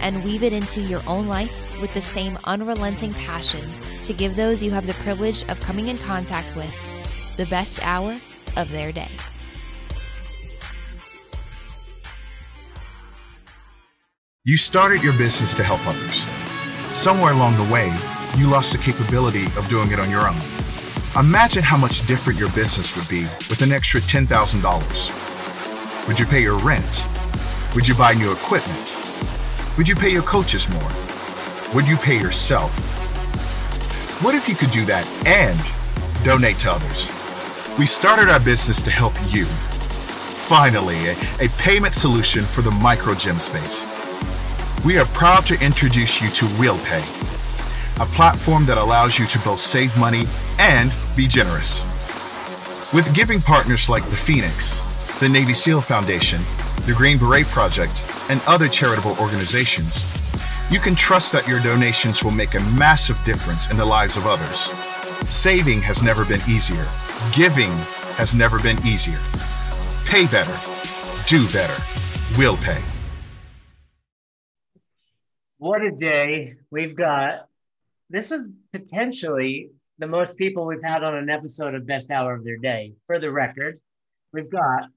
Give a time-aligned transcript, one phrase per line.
[0.00, 3.62] and weave it into your own life with the same unrelenting passion
[4.02, 6.74] to give those you have the privilege of coming in contact with
[7.36, 8.18] the best hour
[8.56, 9.10] of their day.
[14.44, 16.28] You started your business to help others.
[16.96, 17.92] Somewhere along the way,
[18.36, 20.36] you lost the capability of doing it on your own.
[21.18, 26.06] Imagine how much different your business would be with an extra $10,000.
[26.06, 27.04] Would you pay your rent?
[27.74, 28.95] Would you buy new equipment?
[29.76, 30.90] Would you pay your coaches more?
[31.74, 32.72] Would you pay yourself?
[34.22, 35.60] What if you could do that and
[36.24, 37.10] donate to others?
[37.78, 39.44] We started our business to help you.
[40.48, 43.84] Finally, a, a payment solution for the micro gym space.
[44.82, 47.02] We are proud to introduce you to WheelPay,
[48.00, 50.24] a platform that allows you to both save money
[50.58, 51.82] and be generous.
[52.94, 54.80] With giving partners like the Phoenix,
[55.18, 56.42] the Navy SEAL Foundation,
[56.84, 60.04] the Green Beret Project, and other charitable organizations,
[60.70, 64.26] you can trust that your donations will make a massive difference in the lives of
[64.26, 64.70] others.
[65.26, 66.86] Saving has never been easier.
[67.32, 67.70] Giving
[68.16, 69.16] has never been easier.
[70.04, 70.54] Pay better.
[71.26, 71.82] Do better.
[72.36, 72.82] We'll pay.
[75.56, 77.48] What a day we've got.
[78.10, 82.44] This is potentially the most people we've had on an episode of Best Hour of
[82.44, 82.92] Their Day.
[83.06, 83.80] For the record,
[84.34, 84.90] we've got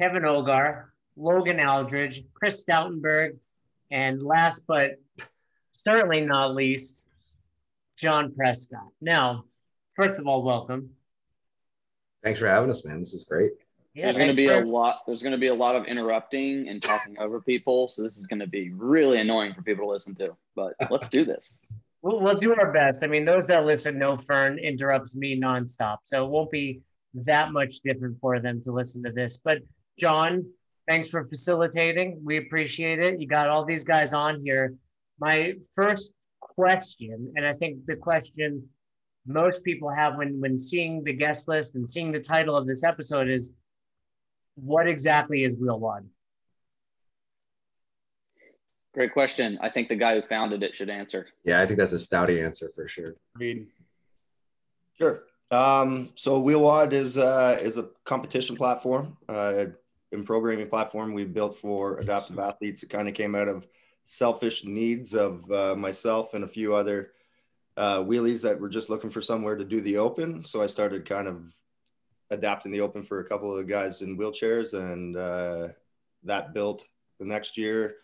[0.00, 3.36] Kevin Ogar, Logan Aldridge, Chris Stoutenburg,
[3.90, 4.92] and last but
[5.70, 7.06] certainly not least,
[8.00, 8.88] John Prescott.
[9.00, 9.44] Now,
[9.94, 10.90] first of all, welcome.
[12.22, 12.98] Thanks for having us, man.
[12.98, 13.52] This is great.
[13.94, 14.62] Yeah, there's going to be for...
[14.62, 15.02] a lot.
[15.06, 18.26] There's going to be a lot of interrupting and talking over people, so this is
[18.26, 20.36] going to be really annoying for people to listen to.
[20.56, 21.60] But let's do this.
[22.02, 23.02] We'll, we'll do our best.
[23.02, 26.82] I mean, those that listen know Fern interrupts me nonstop, so it won't be
[27.14, 29.38] that much different for them to listen to this.
[29.38, 29.60] But
[29.98, 30.46] John,
[30.88, 32.20] thanks for facilitating.
[32.24, 33.20] We appreciate it.
[33.20, 34.74] You got all these guys on here.
[35.20, 38.68] My first question, and I think the question
[39.26, 42.84] most people have when when seeing the guest list and seeing the title of this
[42.84, 43.52] episode is
[44.56, 46.08] what exactly is Wheel WOD?
[48.94, 49.58] Great question.
[49.60, 51.26] I think the guy who founded it should answer.
[51.44, 53.16] Yeah, I think that's a stouty answer for sure.
[53.34, 53.66] Reed.
[54.96, 55.24] Sure.
[55.50, 59.66] Um, so Wheel WOD is uh, is a competition platform, uh,
[60.14, 62.82] in programming platform we built for adaptive athletes.
[62.82, 63.66] It kind of came out of
[64.04, 67.10] selfish needs of uh, myself and a few other
[67.76, 70.44] uh, wheelies that were just looking for somewhere to do the open.
[70.44, 71.52] So I started kind of
[72.30, 75.68] adapting the open for a couple of the guys in wheelchairs, and uh,
[76.22, 76.86] that built
[77.18, 77.96] the next year.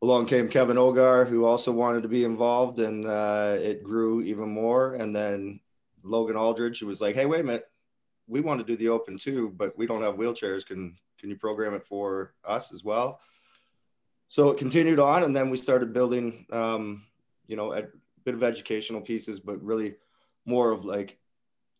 [0.00, 4.48] Along came Kevin Ogar, who also wanted to be involved, and uh, it grew even
[4.48, 4.94] more.
[4.94, 5.60] And then
[6.02, 7.68] Logan Aldridge, who was like, "Hey, wait a minute,
[8.28, 10.64] we want to do the open too, but we don't have wheelchairs.
[10.64, 13.20] Can can you program it for us as well?"
[14.28, 17.04] So it continued on, and then we started building, um,
[17.46, 17.84] you know, a
[18.24, 19.96] bit of educational pieces, but really
[20.44, 21.18] more of like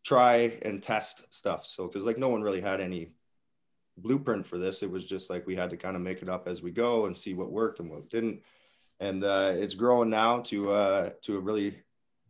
[0.02, 1.66] try and test stuff.
[1.66, 3.12] So, because like no one really had any
[3.98, 6.48] blueprint for this, it was just like we had to kind of make it up
[6.48, 8.42] as we go and see what worked and what didn't.
[9.00, 11.76] And uh, it's growing now to uh, to a really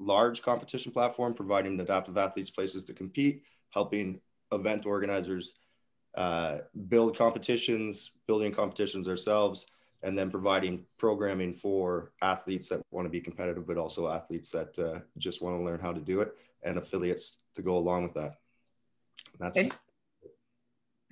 [0.01, 4.21] large competition platform, providing adaptive athletes places to compete, helping
[4.51, 5.55] event organizers
[6.15, 6.59] uh,
[6.89, 9.67] build competitions, building competitions ourselves,
[10.03, 14.79] and then providing programming for athletes that want to be competitive, but also athletes that
[14.79, 18.15] uh, just want to learn how to do it and affiliates to go along with
[18.15, 18.37] that.
[19.39, 19.77] That's and,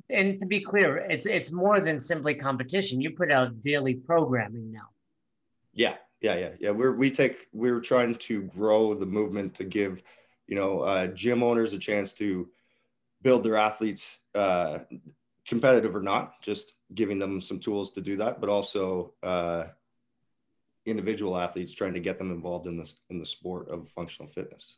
[0.09, 3.01] and to be clear, it's it's more than simply competition.
[3.01, 4.89] You put out daily programming now.
[5.73, 6.71] Yeah, yeah, yeah, yeah.
[6.71, 10.03] We're we take we're trying to grow the movement to give,
[10.47, 12.49] you know, uh, gym owners a chance to
[13.27, 14.79] build their athletes uh,
[15.49, 19.65] competitive or not, just giving them some tools to do that, but also uh,
[20.85, 24.77] individual athletes trying to get them involved in this in the sport of functional fitness.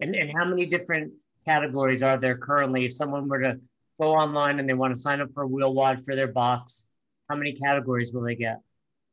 [0.00, 1.12] And and how many different
[1.44, 2.86] categories are there currently?
[2.86, 3.60] If someone were to
[4.00, 6.88] go online and they want to sign up for a wheel WOD for their box,
[7.30, 8.58] how many categories will they get?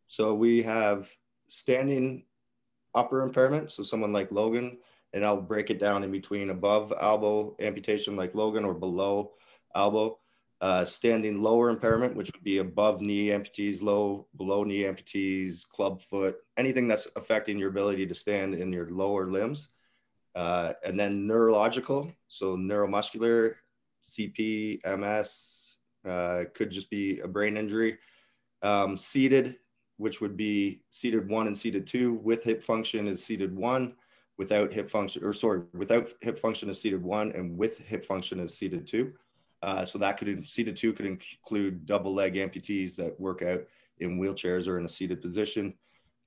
[0.07, 1.15] So we have
[1.47, 2.25] standing
[2.95, 3.71] upper impairment.
[3.71, 4.79] So someone like Logan,
[5.13, 9.31] and I'll break it down in between above elbow amputation like Logan or below
[9.75, 10.17] elbow
[10.63, 16.01] uh, standing lower impairment, which would be above knee amputees, low, below knee amputees, club
[16.01, 19.67] foot, anything that's affecting your ability to stand in your lower limbs.
[20.35, 23.55] Uh, and then neurological, so neuromuscular,
[24.05, 25.75] CP, MS,
[26.07, 27.97] uh, could just be a brain injury.
[28.61, 29.57] Um, seated,
[29.97, 33.95] which would be seated one and seated two with hip function is seated one,
[34.37, 38.39] without hip function, or sorry, without hip function is seated one, and with hip function
[38.39, 39.13] is seated two.
[39.61, 43.63] Uh, so that could seated two could include double leg amputees that work out
[43.99, 45.73] in wheelchairs or in a seated position.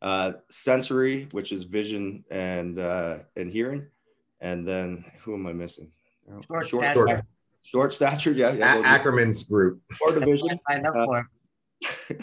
[0.02, 3.86] Uh, sensory, which is vision and uh, and hearing,
[4.40, 5.90] and then who am I missing?
[6.28, 7.06] Short, short, stature.
[7.06, 7.24] short,
[7.62, 8.32] short stature.
[8.32, 8.74] Yeah, yeah.
[8.76, 9.80] Well, Ackerman's group.
[10.00, 10.56] your division.
[10.58, 11.28] Signed up Uh, for.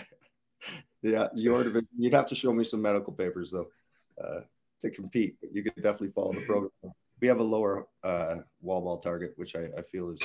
[1.01, 1.87] yeah, your division.
[1.97, 3.67] You'd have to show me some medical papers though
[4.23, 4.41] uh,
[4.83, 5.35] to compete.
[5.41, 6.71] But you could definitely follow the program.
[7.21, 10.21] We have a lower uh, wall ball target, which I, I feel is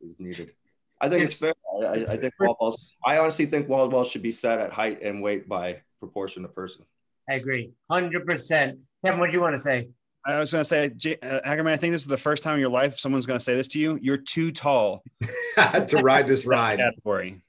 [0.00, 0.52] is needed.
[1.00, 1.54] I think it's fair.
[1.82, 2.96] I, I- I think wall balls.
[3.04, 6.48] I honestly think wall balls should be set at height and weight by proportion to
[6.48, 6.84] person.
[7.30, 8.78] I agree, hundred percent.
[9.04, 9.88] Kevin, what do you want to say?
[10.26, 12.54] I was going to say, J- uh, Ackerman, I think this is the first time
[12.54, 13.98] in your life someone's going to say this to you.
[14.00, 15.02] You're too tall.
[15.56, 16.78] to ride this ride.
[16.78, 17.42] Category.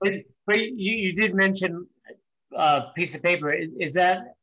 [0.00, 0.12] But,
[0.46, 1.86] but you, you did mention
[2.54, 3.50] a piece of paper.
[3.50, 4.34] Is, is that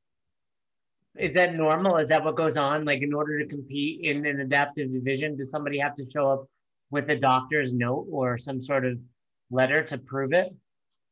[1.17, 1.97] is that normal?
[1.97, 2.85] Is that what goes on?
[2.85, 6.45] Like in order to compete in an adaptive division, does somebody have to show up
[6.91, 8.97] with a doctor's note or some sort of
[9.49, 10.53] letter to prove it?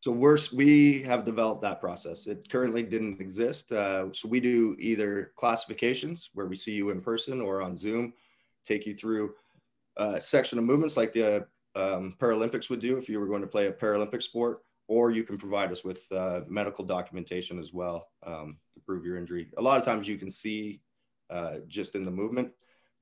[0.01, 2.27] So we're we have developed that process.
[2.27, 3.71] It currently didn't exist.
[3.71, 8.13] Uh, so we do either classifications where we see you in person or on Zoom,
[8.65, 9.33] take you through
[9.95, 13.47] a section of movements like the um, Paralympics would do if you were going to
[13.47, 14.59] play a Paralympic sport,
[14.89, 19.17] or you can provide us with uh, medical documentation as well um, to prove your
[19.17, 19.49] injury.
[19.57, 20.81] A lot of times you can see
[21.29, 22.51] uh, just in the movement.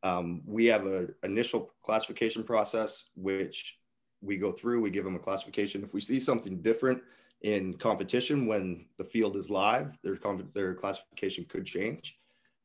[0.03, 3.79] Um, we have an initial classification process, which
[4.21, 5.83] we go through, we give them a classification.
[5.83, 7.01] If we see something different
[7.41, 10.17] in competition when the field is live, their,
[10.53, 12.19] their classification could change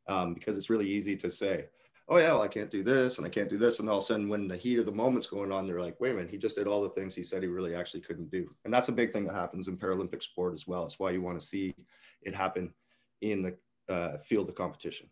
[0.07, 1.67] um, because it's really easy to say,
[2.09, 3.81] oh, yeah, well, I can't do this and I can't do this.
[3.81, 6.01] And all of a sudden, when the heat of the moment's going on, they're like,
[6.01, 8.31] wait a minute, he just did all the things he said he really actually couldn't
[8.31, 8.49] do.
[8.65, 10.85] And that's a big thing that happens in Paralympic sport as well.
[10.85, 11.75] It's why you want to see
[12.23, 12.73] it happen
[13.21, 13.57] in the
[13.93, 15.09] uh, field of competition.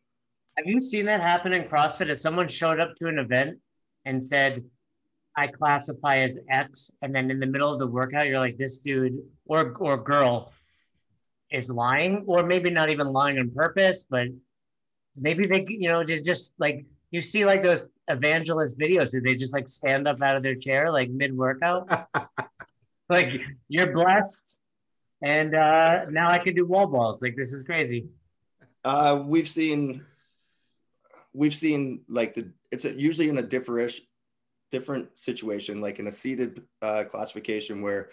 [0.57, 2.09] Have you seen that happen in CrossFit?
[2.09, 3.59] As someone showed up to an event
[4.05, 4.65] and said,
[5.37, 8.79] I classify as X, and then in the middle of the workout, you're like, this
[8.79, 10.53] dude or or girl
[11.51, 14.29] is lying, or maybe not even lying on purpose, but
[15.17, 19.35] maybe they, you know, just just like you see like those evangelist videos, do they
[19.35, 22.09] just like stand up out of their chair like mid workout?
[23.09, 24.57] like you're blessed,
[25.25, 27.23] and uh now I can do wall balls.
[27.23, 28.07] Like this is crazy.
[28.85, 30.05] Uh, we've seen,
[31.33, 33.93] we've seen like the it's usually in a different
[34.71, 38.11] different situation, like in a seated uh, classification where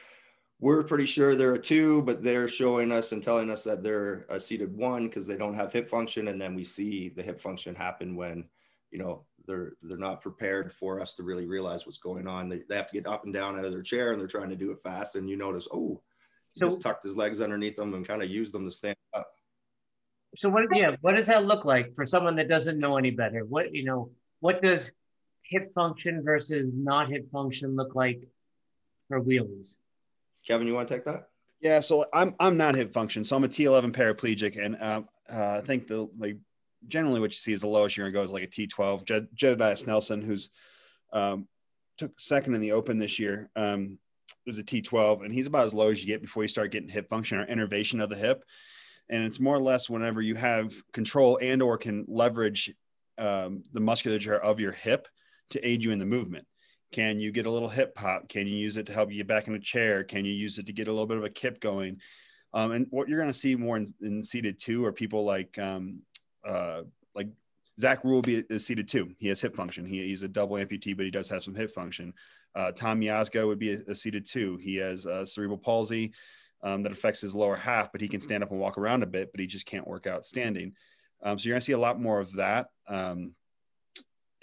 [0.60, 4.26] we're pretty sure they're a two, but they're showing us and telling us that they're
[4.30, 7.42] a seated one because they don't have hip function, and then we see the hip
[7.42, 8.48] function happen when
[8.92, 12.48] you know they're they're not prepared for us to really realize what's going on.
[12.48, 14.52] They, they have to get up and down out of their chair, and they're trying
[14.52, 16.00] to do it fast, and you notice, oh,
[16.54, 19.28] So- just tucked his legs underneath them and kind of used them to stand up.
[20.36, 23.44] So what yeah, what does that look like for someone that doesn't know any better?
[23.44, 24.92] What you know, what does
[25.44, 28.22] hip function versus not hip function look like
[29.10, 29.78] for wheelies?
[30.48, 31.28] Kevin, you want to take that?
[31.60, 35.60] Yeah, so I'm I'm not hip function, so I'm a T11 paraplegic, and uh, uh,
[35.62, 36.38] I think the like
[36.88, 39.06] generally what you see is the lowest you're gonna go is like a T12.
[39.06, 40.50] Jed, Jedediah Snelson, who's
[41.14, 41.48] um,
[41.98, 44.00] took second in the Open this year, um,
[44.46, 46.90] is a T12, and he's about as low as you get before you start getting
[46.90, 48.44] hip function or innervation of the hip,
[49.10, 52.74] and it's more or less whenever you have control and or can leverage
[53.18, 55.08] um, the musculature of your hip
[55.52, 56.48] to aid you in the movement.
[56.92, 58.28] Can you get a little hip pop?
[58.28, 60.04] Can you use it to help you get back in a chair?
[60.04, 62.02] Can you use it to get a little bit of a kip going?
[62.54, 65.58] Um, and what you're going to see more in, in seated two are people like
[65.58, 66.02] um,
[66.46, 66.82] uh,
[67.16, 67.30] like
[67.80, 69.12] Zach Ruleby is seated two.
[69.20, 69.86] He has hip function.
[69.86, 72.14] He, he's a double amputee, but he does have some hip function.
[72.56, 74.58] Uh, Tom Yazgo would be a, seated two.
[74.58, 76.14] He has uh, cerebral palsy
[76.64, 79.08] um, that affects his lower half, but he can stand up and walk around a
[79.08, 80.74] bit, but he just can't work out standing.
[81.24, 82.68] Um, so you're going to see a lot more of that.
[82.88, 83.34] Um,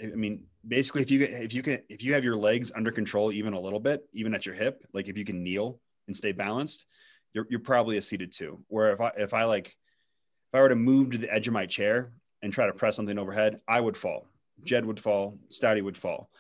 [0.02, 3.32] I mean, basically, if you if you can if you have your legs under control
[3.32, 6.32] even a little bit, even at your hip, like if you can kneel and stay
[6.32, 6.86] balanced,
[7.32, 8.64] you're you're probably a seated two.
[8.68, 11.52] Where if I if I like if I were to move to the edge of
[11.52, 12.12] my chair
[12.42, 14.28] and try to press something overhead, I would fall.
[14.64, 15.38] Jed would fall.
[15.50, 16.30] Stouty would fall.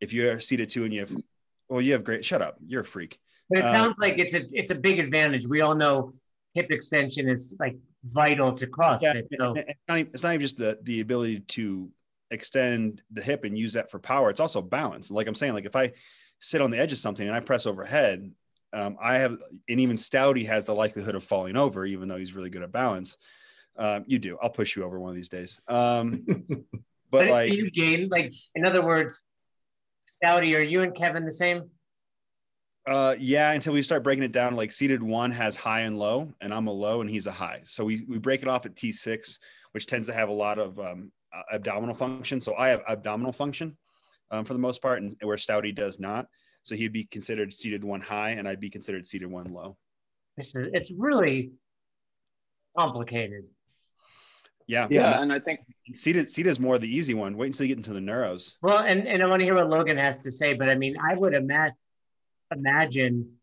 [0.00, 1.16] If you're seated two and you have,
[1.68, 2.24] well, you have great.
[2.24, 2.56] Shut up.
[2.66, 3.18] You're a freak.
[3.48, 5.46] But it Uh, sounds like it's a it's a big advantage.
[5.46, 6.12] We all know
[6.54, 9.24] hip extension is like vital to CrossFit.
[9.38, 11.90] So And It's not, even, it's not even just the the ability to
[12.30, 14.30] extend the hip and use that for power.
[14.30, 15.10] It's also balance.
[15.10, 15.92] Like I'm saying, like if I
[16.40, 18.30] sit on the edge of something and I press overhead,
[18.72, 19.38] um, I have,
[19.68, 22.72] and even Stouty has the likelihood of falling over, even though he's really good at
[22.72, 23.16] balance.
[23.76, 24.38] Um, you do.
[24.42, 25.58] I'll push you over one of these days.
[25.68, 26.26] Um,
[27.08, 29.22] But, but like, you gain, like, in other words,
[30.06, 31.70] Stouty, are you and Kevin the same?
[32.86, 36.32] uh, yeah, until we start breaking it down, like seated one has high and low,
[36.40, 37.60] and I'm a low and he's a high.
[37.64, 39.38] So we, we break it off at T6,
[39.72, 41.10] which tends to have a lot of um,
[41.52, 42.40] abdominal function.
[42.40, 43.76] So I have abdominal function
[44.30, 46.26] um, for the most part, and where Stouty does not.
[46.62, 49.76] So he'd be considered seated one high, and I'd be considered seated one low.
[50.36, 51.50] This is, it's really
[52.78, 53.44] complicated.
[54.66, 54.88] Yeah.
[54.90, 55.60] Yeah, and I think
[55.92, 57.36] Seated, seated is more the easy one.
[57.36, 58.54] Wait until you get into the neuros.
[58.60, 60.96] Well, and, and I want to hear what Logan has to say, but I mean,
[60.98, 61.74] I would ima-
[62.52, 63.36] imagine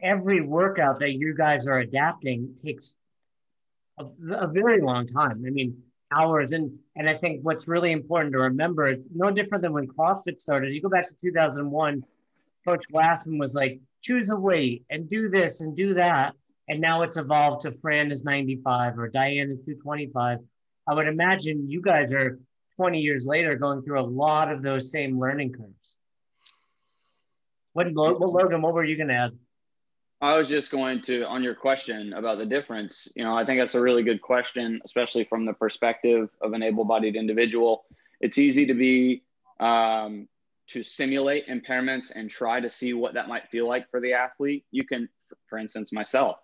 [0.00, 2.94] every workout that you guys are adapting takes
[3.98, 5.42] a, a very long time.
[5.44, 6.52] I mean, hours.
[6.52, 10.40] And, and I think what's really important to remember, it's no different than when CrossFit
[10.40, 10.72] started.
[10.72, 12.04] You go back to 2001,
[12.64, 16.34] Coach Glassman was like, choose a weight and do this and do that.
[16.68, 20.38] And now it's evolved to Fran is 95 or Diane is 225.
[20.88, 22.38] I would imagine you guys are
[22.76, 25.96] 20 years later going through a lot of those same learning curves.
[27.72, 29.38] What, what Logan, what were you going to add?
[30.20, 33.60] I was just going to, on your question about the difference, you know, I think
[33.60, 37.84] that's a really good question, especially from the perspective of an able bodied individual.
[38.20, 39.24] It's easy to be,
[39.58, 40.28] um,
[40.68, 44.64] to simulate impairments and try to see what that might feel like for the athlete.
[44.70, 45.08] You can,
[45.48, 46.38] for instance, myself,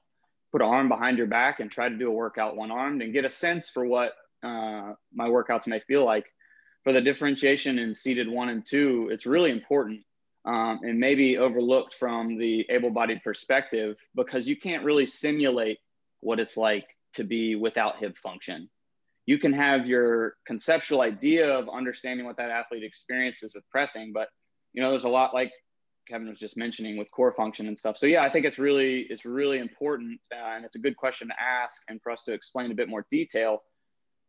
[0.50, 3.12] put an arm behind your back and try to do a workout one armed and
[3.12, 6.26] get a sense for what uh, my workouts may feel like.
[6.84, 10.00] For the differentiation in seated one and two, it's really important
[10.44, 15.78] um, and maybe overlooked from the able bodied perspective because you can't really simulate
[16.20, 18.70] what it's like to be without hip function.
[19.26, 24.28] You can have your conceptual idea of understanding what that athlete experiences with pressing, but
[24.72, 25.52] you know, there's a lot like
[26.08, 27.98] Kevin was just mentioning with core function and stuff.
[27.98, 31.28] So yeah, I think it's really it's really important, uh, and it's a good question
[31.28, 33.62] to ask, and for us to explain a bit more detail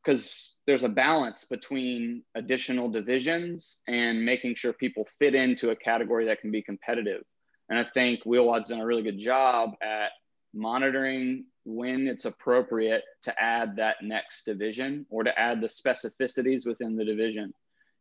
[0.03, 6.25] because there's a balance between additional divisions and making sure people fit into a category
[6.25, 7.23] that can be competitive.
[7.69, 10.09] And I think Wheel WOD's done a really good job at
[10.53, 16.95] monitoring when it's appropriate to add that next division or to add the specificities within
[16.95, 17.53] the division.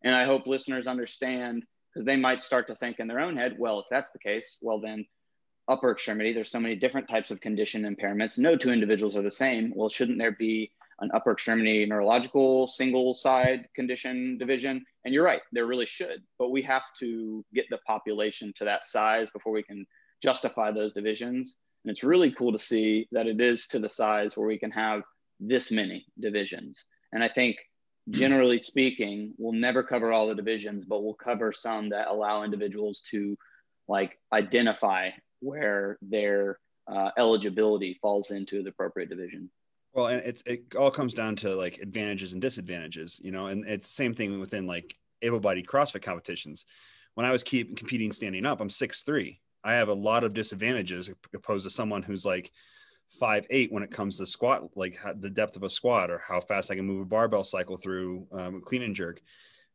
[0.02, 3.56] And I hope listeners understand because they might start to think in their own head,
[3.58, 5.06] well, if that's the case, well, then
[5.68, 8.38] upper extremity, there's so many different types of condition impairments.
[8.38, 9.72] No two individuals are the same.
[9.74, 14.84] Well, shouldn't there be an upper extremity neurological single side condition division.
[15.04, 18.86] And you're right, there really should, but we have to get the population to that
[18.86, 19.86] size before we can
[20.22, 21.56] justify those divisions.
[21.84, 24.72] And it's really cool to see that it is to the size where we can
[24.72, 25.02] have
[25.40, 26.84] this many divisions.
[27.12, 27.56] And I think
[28.10, 33.02] generally speaking, we'll never cover all the divisions, but we'll cover some that allow individuals
[33.10, 33.36] to
[33.86, 36.58] like identify where their
[36.90, 39.50] uh, eligibility falls into the appropriate division.
[39.98, 43.64] Well, and it's it all comes down to like advantages and disadvantages, you know, and
[43.66, 46.66] it's same thing within like able-bodied CrossFit competitions.
[47.14, 49.40] When I was keep competing standing up, I'm six three.
[49.64, 52.52] I have a lot of disadvantages opposed to someone who's like
[53.08, 56.40] five eight when it comes to squat, like the depth of a squat or how
[56.40, 59.20] fast I can move a barbell cycle through um, clean and jerk.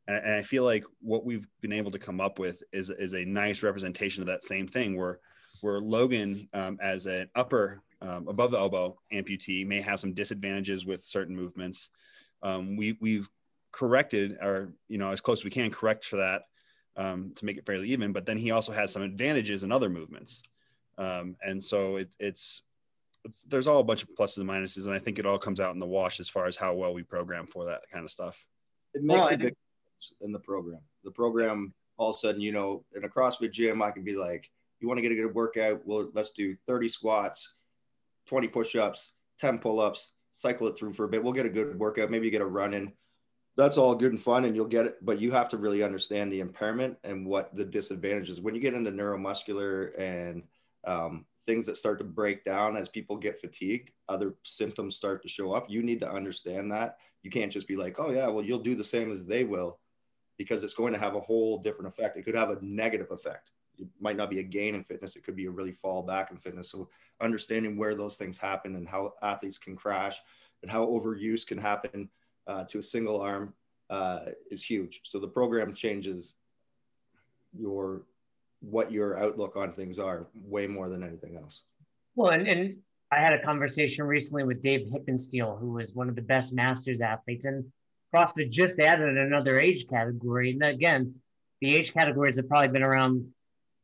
[0.08, 3.14] And, and I feel like what we've been able to come up with is is
[3.14, 5.20] a nice representation of that same thing, where
[5.60, 10.86] where Logan um, as an upper um, above the elbow amputee may have some disadvantages
[10.86, 11.90] with certain movements.
[12.42, 13.30] Um, we we've
[13.72, 16.44] corrected or you know as close as we can correct for that
[16.98, 18.12] um, to make it fairly even.
[18.12, 20.44] But then he also has some advantages in other movements,
[20.98, 22.62] um, and so it, it's,
[23.24, 25.62] it's there's all a bunch of pluses and minuses, and I think it all comes
[25.62, 28.12] out in the wash as far as how well we program for that kind of
[28.12, 28.46] stuff.
[28.94, 30.82] It makes a big difference in the program.
[31.06, 34.16] The program all of a sudden, you know, in a CrossFit gym, I can be
[34.16, 35.82] like, you want to get a good workout?
[35.86, 37.54] Well, let's do 30 squats
[38.28, 41.24] 20 push-ups, 10 pull-ups, cycle it through for a bit.
[41.24, 42.10] We'll get a good workout.
[42.10, 42.92] Maybe you get a run in.
[43.56, 46.32] That's all good and fun and you'll get it, but you have to really understand
[46.32, 48.42] the impairment and what the disadvantages.
[48.42, 50.42] When you get into neuromuscular and
[50.86, 55.30] um, things that start to break down as people get fatigued, other symptoms start to
[55.30, 55.70] show up.
[55.70, 56.98] You need to understand that.
[57.22, 59.80] You can't just be like, oh, yeah, well, you'll do the same as they will
[60.38, 62.18] because it's going to have a whole different effect.
[62.18, 65.16] It could have a negative effect it might not be a gain in fitness.
[65.16, 66.70] It could be a really fall back in fitness.
[66.70, 66.90] So
[67.22, 70.18] understanding where those things happen and how athletes can crash
[70.62, 72.10] and how overuse can happen
[72.48, 73.54] uh, to a single arm
[73.90, 75.02] uh, is huge.
[75.04, 76.36] So the program changes
[77.58, 78.04] your
[78.62, 81.64] what your outlook on things are way more than anything else.
[82.16, 82.78] Well, and, and
[83.12, 87.02] I had a conversation recently with Dave Hippensteel, who was one of the best masters
[87.02, 87.66] athletes, and
[88.14, 90.52] CrossFit just added another age category.
[90.52, 91.14] And again,
[91.62, 93.28] the age categories have probably been around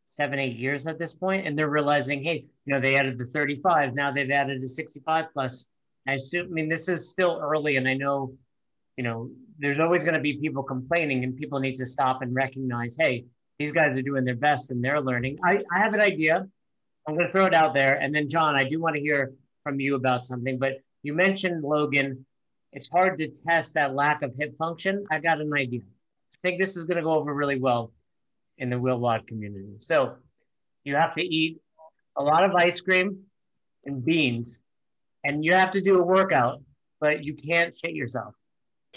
[0.09, 3.25] seven, eight years at this point, and they're realizing, hey, you know, they added the
[3.25, 5.69] 35, now they've added the 65 plus.
[6.07, 8.33] I assume, I mean, this is still early, and I know,
[8.97, 12.33] you know, there's always going to be people complaining, and people need to stop and
[12.33, 13.25] recognize, hey,
[13.59, 15.37] these guys are doing their best and they're learning.
[15.43, 16.47] I, I have an idea.
[17.07, 17.95] I'm going to throw it out there.
[17.95, 21.63] And then, John, I do want to hear from you about something, but you mentioned
[21.63, 22.25] Logan.
[22.71, 25.05] It's hard to test that lack of hip function.
[25.11, 25.81] I got an idea.
[25.81, 27.91] I think this is going to go over really well
[28.59, 29.75] in the Wheel WOD community.
[29.77, 30.15] So
[30.83, 31.59] you have to eat
[32.15, 33.23] a lot of ice cream
[33.85, 34.59] and beans,
[35.23, 36.61] and you have to do a workout,
[36.99, 38.35] but you can't shit yourself.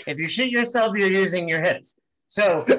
[0.07, 1.97] If you shit yourself, you're using your hips.
[2.29, 2.77] So, words,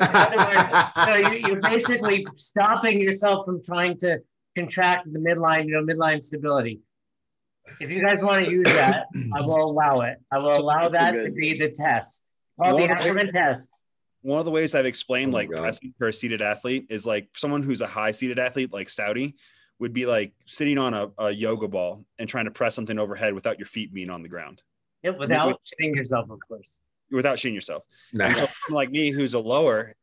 [1.06, 4.20] so you, are basically stopping yourself from trying to
[4.58, 6.82] contract the midline, you know, midline stability.
[7.80, 10.18] If you guys want to use that, I will allow it.
[10.32, 12.26] I will allow that to be the test.
[12.60, 13.70] Called the Ackerman test.
[14.24, 15.62] One of the ways I've explained oh like God.
[15.62, 19.36] pressing for a seated athlete is like someone who's a high seated athlete, like Stouty,
[19.80, 23.34] would be like sitting on a, a, yoga ball and trying to press something overhead
[23.34, 24.62] without your feet being on the ground.
[25.04, 26.80] Yep, without with, shitting yourself, of course
[27.14, 27.84] without shooting yourself.
[28.16, 29.96] So like me, who's a lower,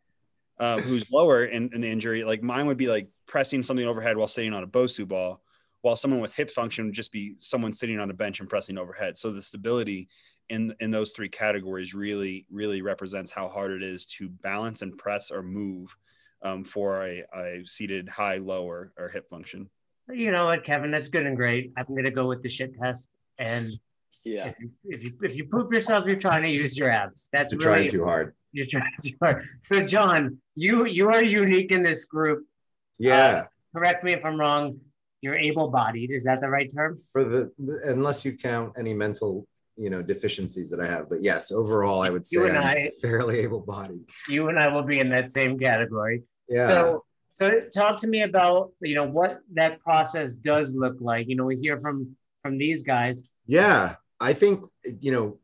[0.59, 4.17] um, who's lower in, in, the injury, like mine would be like pressing something overhead
[4.17, 5.43] while sitting on a Bosu ball,
[5.83, 8.79] while someone with hip function would just be someone sitting on a bench and pressing
[8.79, 9.17] overhead.
[9.17, 10.09] So the stability
[10.51, 14.99] in in those three categories really really represents how hard it is to balance and
[14.99, 15.97] press or move
[16.43, 19.71] um, for a, a seated high, lower or, or hip function.
[20.13, 20.91] You know what, Kevin?
[20.91, 21.73] That's good and great.
[21.77, 23.73] I'm going to go with the shit test and
[24.25, 24.49] yeah.
[24.49, 27.31] If you, if you, if you poop yourself, you're trying to use your abs.
[27.33, 28.35] That's you're really, trying too hard.
[28.53, 29.47] You're trying too hard.
[29.65, 32.45] So, John, you you are unique in this group.
[32.99, 33.45] Yeah.
[33.45, 34.79] Uh, correct me if I'm wrong.
[35.23, 36.11] You're able-bodied.
[36.11, 36.99] Is that the right term?
[37.13, 37.53] For the
[37.87, 41.09] unless you count any mental you know deficiencies that I have.
[41.09, 44.05] But yes, overall, I would say I'm I, fairly able-bodied.
[44.29, 46.23] You and I will be in that same category.
[46.49, 46.67] Yeah.
[46.67, 51.29] So, so talk to me about you know what that process does look like.
[51.29, 53.23] You know, we hear from from these guys.
[53.47, 53.97] Yeah.
[54.21, 54.65] I think
[55.01, 55.39] you know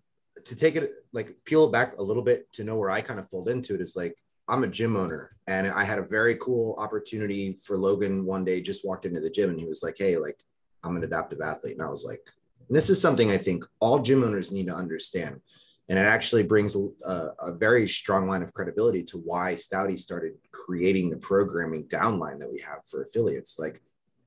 [0.45, 3.18] to take it like peel it back a little bit to know where I kind
[3.18, 4.16] of fold into it is like
[4.49, 8.60] I'm a gym owner and I had a very cool opportunity for Logan one day
[8.60, 10.39] just walked into the gym and he was like hey like
[10.84, 12.21] I'm an adaptive athlete and I was like
[12.69, 15.41] this is something I think all gym owners need to understand
[15.89, 20.33] and it actually brings a, a, very strong line of credibility to why Stouty started
[20.50, 23.81] creating the programming downline that we have for affiliates like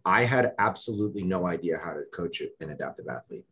[0.05, 3.45] I had absolutely no idea how to coach an adaptive athlete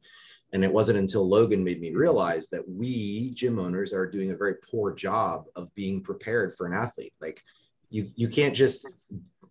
[0.53, 4.37] and it wasn't until Logan made me realize that we gym owners are doing a
[4.37, 7.13] very poor job of being prepared for an athlete.
[7.19, 7.43] Like
[7.89, 8.87] you, you can't just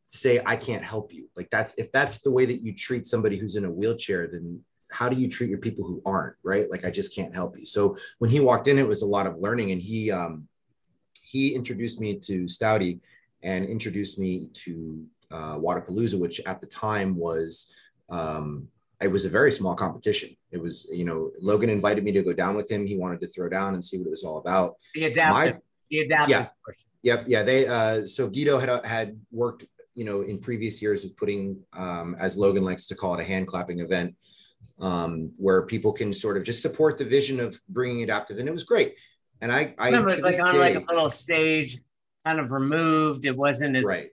[0.07, 1.29] say, I can't help you.
[1.37, 4.65] Like that's, if that's the way that you treat somebody who's in a wheelchair, then
[4.91, 6.71] how do you treat your people who aren't right?
[6.71, 7.67] Like I just can't help you.
[7.67, 10.49] So when he walked in, it was a lot of learning and he, um,
[11.23, 13.01] he introduced me to Stouty
[13.43, 17.73] and introduced me to uh, Wodapalooza, which at the time was,
[18.09, 18.69] um,
[19.03, 20.31] it was a very small competition.
[20.51, 22.87] It was, you know, Logan invited me to go down with him.
[22.87, 24.77] He wanted to throw down and see what it was all about.
[24.95, 25.55] The adaptive.
[25.55, 26.31] My, the adaptive.
[26.31, 26.47] Yeah.
[27.03, 27.25] Yep.
[27.27, 27.43] Yeah.
[27.43, 27.67] They.
[27.67, 32.39] Uh, so Guido had had worked, you know, in previous years with putting, um, as
[32.39, 34.17] Logan likes to call it, a hand clapping event,
[34.81, 38.53] um, where people can sort of just support the vision of bringing adaptive, and it
[38.53, 38.97] was great.
[39.41, 41.79] And I, I remember it's like on day, like a little stage,
[42.25, 43.27] kind of removed.
[43.27, 44.11] It wasn't as right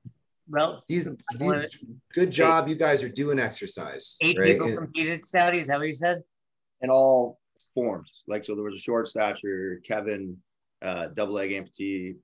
[0.48, 2.68] well, these, these good job.
[2.68, 4.18] You guys are doing exercise.
[4.22, 4.54] Eight right?
[4.54, 5.60] people competed, Stouty.
[5.60, 6.22] Is that what you said?
[6.82, 7.39] In all
[7.74, 8.24] forms.
[8.28, 10.38] Like, so there was a short stature, Kevin,
[10.82, 12.16] uh, double leg amputee,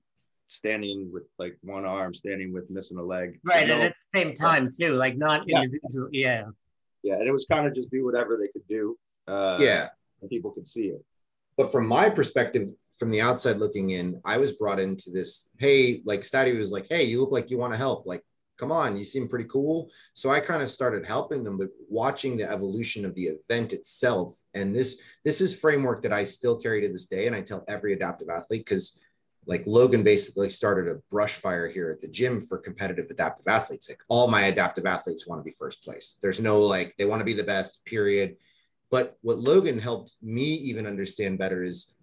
[0.48, 3.40] standing with like one arm, standing with missing a leg.
[3.44, 3.68] Right.
[3.68, 5.62] So and no, at the same time, too, like not yeah.
[5.62, 6.08] individual.
[6.12, 6.44] Yeah.
[7.02, 7.14] Yeah.
[7.14, 8.98] And it was kind of just do whatever they could do.
[9.26, 9.88] Uh, yeah.
[10.20, 11.04] And people could see it.
[11.56, 15.50] But from my perspective, from the outside looking in, I was brought into this.
[15.58, 18.06] Hey, like Stouty was like, "Hey, you look like you want to help.
[18.06, 18.22] Like,
[18.58, 22.36] come on, you seem pretty cool." So I kind of started helping them, but watching
[22.36, 24.38] the evolution of the event itself.
[24.54, 27.64] And this this is framework that I still carry to this day, and I tell
[27.68, 28.98] every adaptive athlete because
[29.50, 33.88] like Logan basically started a brush fire here at the gym for competitive adaptive athletes.
[33.88, 36.20] Like all my adaptive athletes want to be first place.
[36.22, 38.36] There's no like they want to be the best, period.
[38.92, 41.96] But what Logan helped me even understand better is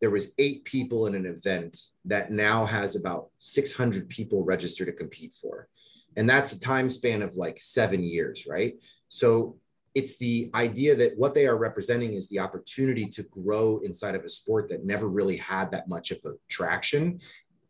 [0.00, 4.92] there was eight people in an event that now has about 600 people registered to
[4.92, 5.68] compete for
[6.16, 8.74] and that's a time span of like seven years right
[9.06, 9.56] so
[9.94, 14.24] it's the idea that what they are representing is the opportunity to grow inside of
[14.24, 17.18] a sport that never really had that much of a traction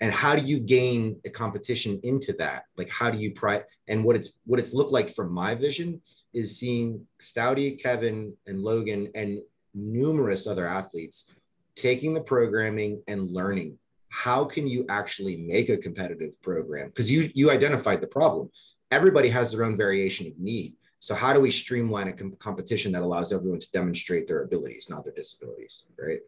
[0.02, 2.64] and how do you gain a competition into that?
[2.76, 6.02] Like how do you try and what it's what it's looked like from my vision
[6.34, 9.38] is seeing stouty kevin and logan and
[9.74, 11.30] numerous other athletes
[11.76, 13.78] taking the programming and learning.
[14.08, 16.88] How can you actually make a competitive program?
[16.88, 18.50] Because you you identified the problem.
[18.90, 22.92] Everybody has their own variation of need So how do we streamline a com- competition
[22.92, 26.20] that allows everyone to demonstrate their abilities, not their disabilities, right?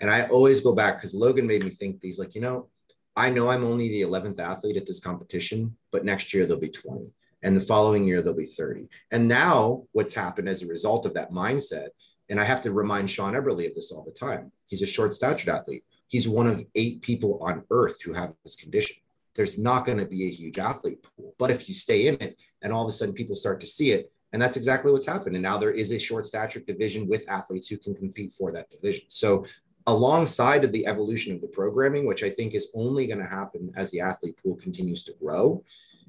[0.00, 2.68] And I always go back because Logan made me think these like, you know,
[3.14, 6.70] I know I'm only the 11th athlete at this competition, but next year there'll be
[6.70, 7.14] 20.
[7.42, 8.88] And the following year there'll be 30.
[9.10, 11.88] And now what's happened as a result of that mindset,
[12.30, 14.50] and I have to remind Sean Eberly of this all the time.
[14.68, 15.84] He's a short statured athlete.
[16.08, 18.96] He's one of eight people on earth who have this condition.
[19.34, 21.34] There's not going to be a huge athlete pool.
[21.38, 23.90] But if you stay in it and all of a sudden people start to see
[23.90, 25.36] it, and that's exactly what's happened.
[25.36, 28.68] And now there is a short stature division with athletes who can compete for that
[28.68, 29.04] division.
[29.06, 29.46] So
[29.86, 33.72] alongside of the evolution of the programming, which I think is only going to happen
[33.76, 35.62] as the athlete pool continues to grow,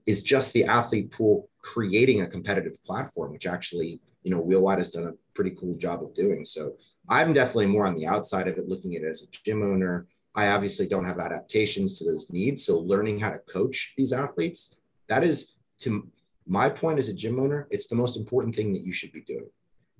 [0.08, 4.80] is just the athlete pool creating a competitive platform, which actually, you know, Wheel WOD
[4.80, 6.44] has done a pretty cool job of doing.
[6.46, 9.62] So I'm definitely more on the outside of it, looking at it as a gym
[9.62, 10.08] owner.
[10.34, 12.66] I obviously don't have adaptations to those needs.
[12.66, 14.78] So learning how to coach these athletes,
[15.10, 16.10] that is to
[16.48, 19.22] my point as a gym owner, it's the most important thing that you should be
[19.22, 19.50] doing.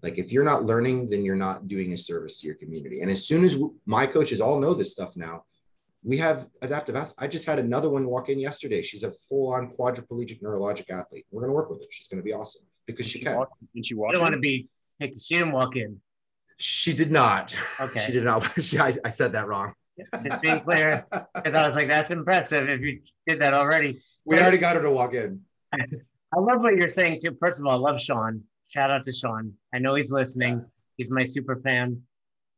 [0.04, 3.02] Like if you're not learning, then you're not doing a service to your community.
[3.02, 5.46] And as soon as my coaches all know this stuff now,
[6.04, 7.16] we have adaptive athletes.
[7.18, 8.84] I just had another one walk in yesterday.
[8.84, 11.26] She's a full-on quadriplegic neurologic athlete.
[11.32, 11.88] We're going to work with her.
[11.90, 13.44] She's going to be awesome because she, she can.
[13.74, 14.10] Did she walk?
[14.10, 14.70] I don't want to be
[15.02, 16.00] take she didn't walk in.
[16.58, 17.56] She did not.
[17.80, 18.00] Okay.
[18.06, 18.48] She did not.
[18.62, 19.74] She, I, I said that wrong.
[20.24, 24.04] Just being clear, because I was like, that's impressive if you did that already.
[24.26, 25.42] We already got her to walk in.
[26.36, 27.38] I love what you're saying too.
[27.39, 28.43] First of all, I love Sean.
[28.67, 29.54] Shout out to Sean.
[29.74, 30.65] I know he's listening.
[30.98, 32.02] He's my super fan.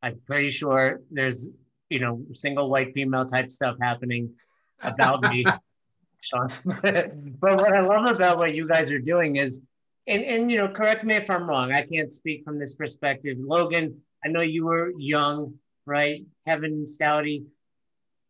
[0.01, 1.49] I'm pretty sure there's,
[1.89, 4.33] you know, single white female type stuff happening
[4.81, 5.45] about me,
[6.21, 6.51] Sean.
[6.65, 7.11] but
[7.41, 9.61] what I love about what you guys are doing is,
[10.07, 11.71] and, and, you know, correct me if I'm wrong.
[11.71, 13.37] I can't speak from this perspective.
[13.39, 15.53] Logan, I know you were young,
[15.85, 16.23] right?
[16.47, 17.45] Kevin Stouty.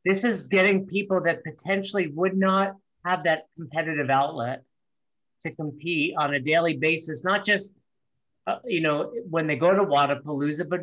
[0.03, 4.63] This is getting people that potentially would not have that competitive outlet
[5.41, 7.75] to compete on a daily basis, not just
[8.47, 10.81] uh, you know when they go to Wodapalooza, but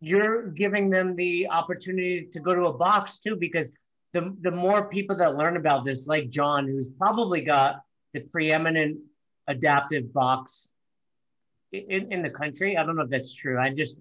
[0.00, 3.72] you're giving them the opportunity to go to a box too, because
[4.12, 8.98] the the more people that learn about this, like John, who's probably got the preeminent
[9.48, 10.72] adaptive box
[11.72, 12.76] in, in the country.
[12.76, 13.58] I don't know if that's true.
[13.58, 13.98] I just,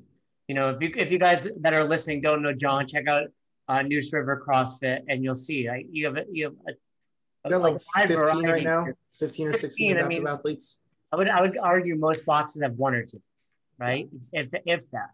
[0.48, 3.28] you know, if you if you guys that are listening don't know John, check out
[3.67, 5.67] uh, Neuse River CrossFit, and you'll see.
[5.67, 6.71] I, you have a, you have a
[7.49, 8.88] got like 15 right now,
[9.19, 10.79] 15 or 16 15, I mean, athletes.
[11.12, 13.21] I would I would argue most boxes have one or two,
[13.77, 14.10] right?
[14.34, 15.12] If if that.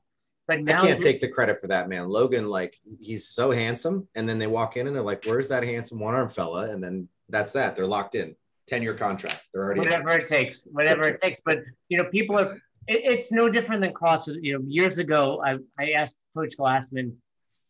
[0.48, 2.10] But now I can't take the credit for that, man.
[2.10, 5.64] Logan, like he's so handsome, and then they walk in and they're like, "Where's that
[5.64, 7.76] handsome one arm fella?" And then that's that.
[7.76, 8.36] They're locked in,
[8.68, 9.48] ten year contract.
[9.54, 10.22] They're already whatever in.
[10.22, 11.42] it takes, whatever it takes.
[11.42, 12.52] But you know, people have.
[12.88, 14.38] It, it's no different than CrossFit.
[14.42, 17.14] You know, years ago, I I asked Coach Glassman,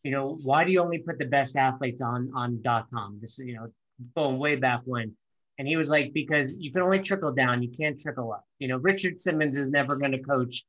[0.04, 3.20] you know, why do you only put the best athletes on on dot .com?
[3.22, 3.72] This is you know
[4.16, 5.16] going way back when.
[5.58, 8.46] And he was like, because you can only trickle down, you can't trickle up.
[8.60, 10.64] You know, Richard Simmons is never going to coach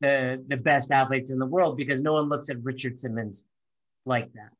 [0.00, 3.46] the the best athletes in the world because no one looks at Richard Simmons
[4.04, 4.50] like that.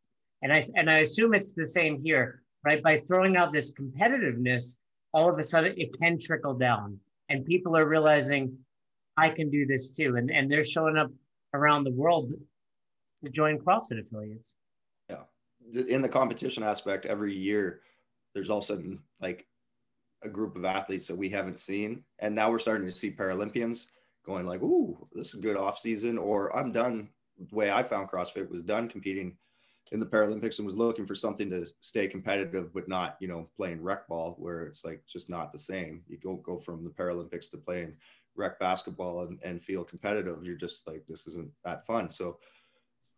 [0.43, 2.83] And I and I assume it's the same here, right?
[2.83, 4.77] By throwing out this competitiveness,
[5.13, 8.57] all of a sudden it can trickle down, and people are realizing
[9.17, 11.11] I can do this too, and and they're showing up
[11.53, 12.33] around the world
[13.25, 14.57] to join CrossFit affiliates.
[15.09, 15.25] Yeah,
[15.89, 17.81] in the competition aspect, every year
[18.35, 19.47] there's all sudden like
[20.23, 22.03] a group of athletes that we haven't seen.
[22.19, 23.87] And now we're starting to see Paralympians
[24.25, 27.09] going like, ooh, this is a good off season, or I'm done.
[27.51, 29.37] The way I found CrossFit was done competing
[29.93, 33.49] in the Paralympics and was looking for something to stay competitive, but not, you know,
[33.57, 36.03] playing rec ball where it's like just not the same.
[36.09, 37.95] You don't go from the Paralympics to playing
[38.35, 40.43] rec basketball and, and feel competitive.
[40.43, 42.11] You're just like, this isn't that fun.
[42.11, 42.39] So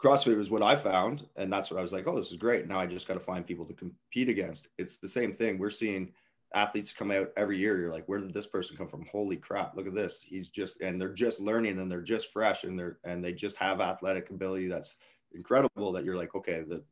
[0.03, 1.27] CrossFit was what I found.
[1.37, 2.69] And that's what I was like, oh, this is great.
[2.69, 4.69] Now I just got to find people to compete against.
[4.79, 5.59] It's the same thing.
[5.59, 6.13] We're seeing
[6.55, 7.79] athletes come out every year.
[7.79, 9.07] You're like, where did this person come from?
[9.07, 9.75] Holy crap.
[9.75, 10.23] Look at this.
[10.23, 13.57] He's just, and they're just learning and they're just fresh and they're, and they just
[13.57, 14.97] have athletic ability that's
[15.33, 16.85] incredible that you're like, okay, that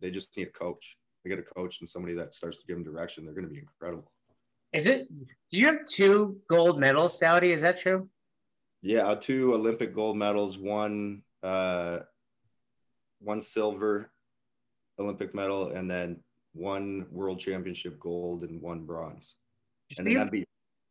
[0.00, 0.96] they just need a coach.
[1.24, 3.24] They get a coach and somebody that starts to give them direction.
[3.24, 4.10] They're going to be incredible.
[4.72, 7.54] Is it, do you have two gold medals, Stouty?
[7.54, 8.08] Is that true?
[8.82, 12.00] Yeah, two Olympic gold medals, one, uh,
[13.20, 14.10] one silver
[14.98, 16.20] Olympic medal, and then
[16.52, 19.36] one world championship gold and one bronze,
[19.98, 20.44] and an, MVP,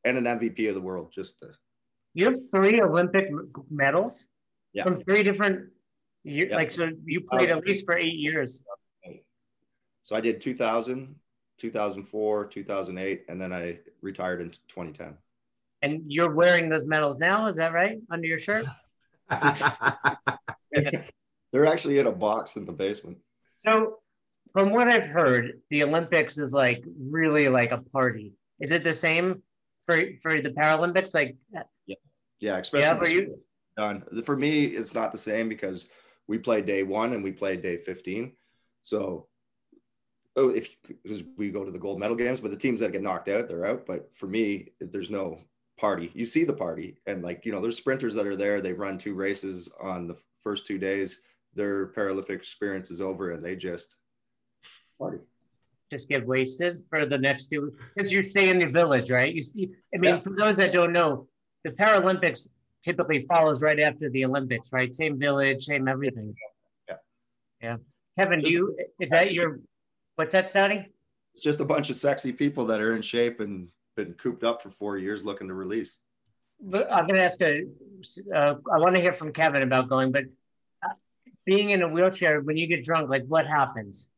[0.06, 1.12] and an MVP of the world.
[1.12, 1.50] Just to,
[2.14, 3.30] you have three Olympic
[3.70, 4.28] medals
[4.74, 4.84] yeah.
[4.84, 5.70] from three different
[6.24, 6.50] years.
[6.52, 6.56] Yeah.
[6.56, 8.62] Like so, you played at uh, least for eight years.
[10.04, 11.16] So I did 2000,
[11.58, 15.18] 2004, 2008, and then I retired in 2010.
[15.82, 17.98] And you're wearing those medals now, is that right?
[18.10, 18.66] Under your shirt?
[21.52, 23.18] They're actually in a box in the basement.
[23.56, 24.00] So,
[24.54, 28.34] from what I've heard, the Olympics is like really like a party.
[28.60, 29.42] Is it the same
[29.86, 31.14] for for the Paralympics?
[31.14, 31.38] Like,
[32.40, 33.38] Yeah, especially Yeah, you-
[33.78, 34.04] done.
[34.24, 35.88] For me, it's not the same because
[36.28, 38.36] we play day one and we play day 15.
[38.84, 39.28] So
[40.36, 43.02] oh, if because we go to the gold medal games, but the teams that get
[43.02, 43.86] knocked out, they're out.
[43.86, 45.40] But for me, there's no
[45.78, 46.12] party.
[46.14, 48.62] You see the party, and like you know, there's sprinters that are there.
[48.62, 51.22] They run two races on the first two days.
[51.58, 53.98] Their Paralympic experience is over, and they just
[55.00, 55.18] party.
[55.92, 59.34] just get wasted for the next two because you stay in the village, right?
[59.34, 60.22] You see, I mean, Yeah.
[60.22, 61.28] for those that don't know,
[61.64, 62.50] the Paralympics
[62.84, 64.94] typically follows right after the Olympics, right?
[64.94, 66.36] Same village, same everything.
[66.88, 66.96] Yeah.
[67.62, 67.78] Yeah.
[68.18, 69.60] Kevin, do you is that your
[70.16, 70.86] what's that, Stouty?
[71.34, 74.62] It's just a bunch of sexy people that are in shape and been cooped up
[74.62, 76.00] for four years looking to release.
[76.60, 77.64] But I'm going to ask a.
[78.36, 80.26] Uh, I want to hear from Kevin about going, but
[81.48, 84.10] being in a wheelchair when you get drunk, like what happens?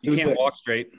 [0.00, 0.92] You can't walk straight.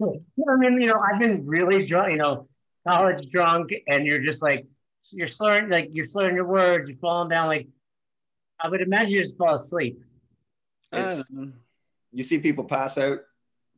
[0.00, 2.48] I mean, you know, I've been really drunk, you know,
[2.86, 4.66] college drunk, and you're just like,
[5.12, 7.46] you're slurring, like you're slurring your words, you're falling down.
[7.48, 7.68] Like,
[8.60, 9.98] I would imagine you just fall asleep.
[10.92, 11.24] It's-
[12.14, 13.20] you see people pass out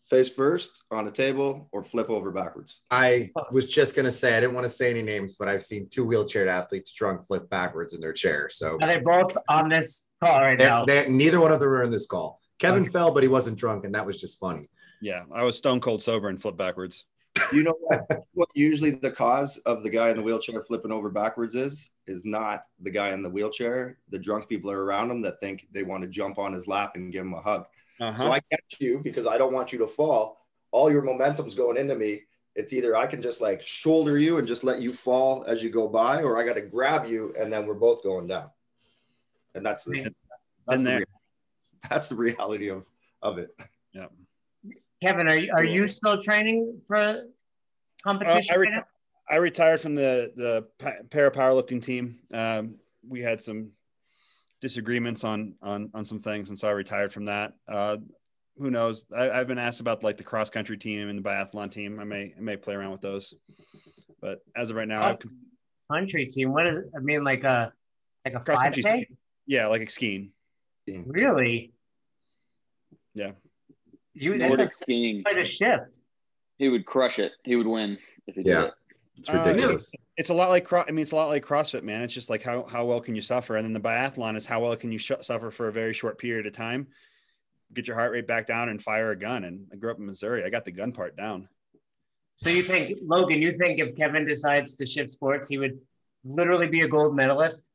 [0.08, 2.82] face first on a table or flip over backwards.
[2.90, 5.88] I was just gonna say I didn't want to say any names, but I've seen
[5.88, 8.48] two wheelchair athletes drunk flip backwards in their chair.
[8.50, 10.84] So Are they both on this call right they're- now?
[10.84, 12.40] they're- neither one of them are in this call.
[12.58, 14.68] Kevin fell, but he wasn't drunk, and that was just funny.
[15.02, 17.04] Yeah, I was stone cold sober and flipped backwards.
[17.52, 21.10] You know what, what usually the cause of the guy in the wheelchair flipping over
[21.10, 21.90] backwards is?
[22.06, 23.98] Is not the guy in the wheelchair.
[24.10, 26.92] The drunk people are around him that think they want to jump on his lap
[26.94, 27.64] and give him a hug.
[27.98, 28.30] So Uh-huh.
[28.30, 30.46] I catch you because I don't want you to fall.
[30.72, 32.22] All your momentum's going into me.
[32.57, 35.70] It's either I can just like shoulder you and just let you fall as you
[35.70, 38.50] go by, or I got to grab you and then we're both going down.
[39.54, 40.02] And that's the,
[40.66, 41.04] that's, Been the, there.
[41.88, 42.87] that's the reality of
[43.22, 43.57] of it.
[43.92, 44.07] Yeah.
[45.02, 47.24] Kevin, are you, are you still training for
[48.02, 48.50] competition?
[48.50, 48.85] Uh, I right now?
[49.30, 50.66] I retired from the the
[51.11, 52.18] para powerlifting team.
[52.33, 52.76] Um,
[53.07, 53.70] we had some
[54.64, 57.53] disagreements on on on some things, and so I retired from that.
[57.68, 57.98] Uh,
[58.57, 59.05] who knows?
[59.14, 62.00] I, I've been asked about like the cross country team and the biathlon team.
[62.00, 63.35] I may I may play around with those,
[64.22, 65.33] but as of right now, I've, Cross
[65.92, 66.53] country team.
[66.53, 66.79] What is?
[66.96, 67.72] I mean, like a
[68.24, 68.88] like a cross five country k.
[68.90, 69.16] skiing.
[69.46, 70.31] yeah, like a skiing.
[70.88, 71.72] Really?
[73.14, 73.33] Yeah.
[74.14, 75.22] You that's Nordic a, skiing.
[75.22, 75.98] quite a shift.
[76.59, 77.33] He would crush it.
[77.44, 78.64] He would win if he did Yeah.
[78.64, 78.74] it.
[79.18, 79.92] It's Uh, ridiculous.
[80.16, 82.03] It's a lot like cro- I mean, it's a lot like CrossFit, man.
[82.03, 84.62] It's just like how how well can you suffer, and then the biathlon is how
[84.62, 86.87] well can you sh- suffer for a very short period of time,
[87.72, 89.44] get your heart rate back down, and fire a gun.
[89.44, 90.44] And I grew up in Missouri.
[90.44, 91.48] I got the gun part down.
[92.37, 93.40] So you think, Logan?
[93.42, 95.79] You think if Kevin decides to shift sports, he would
[96.24, 97.70] literally be a gold medalist?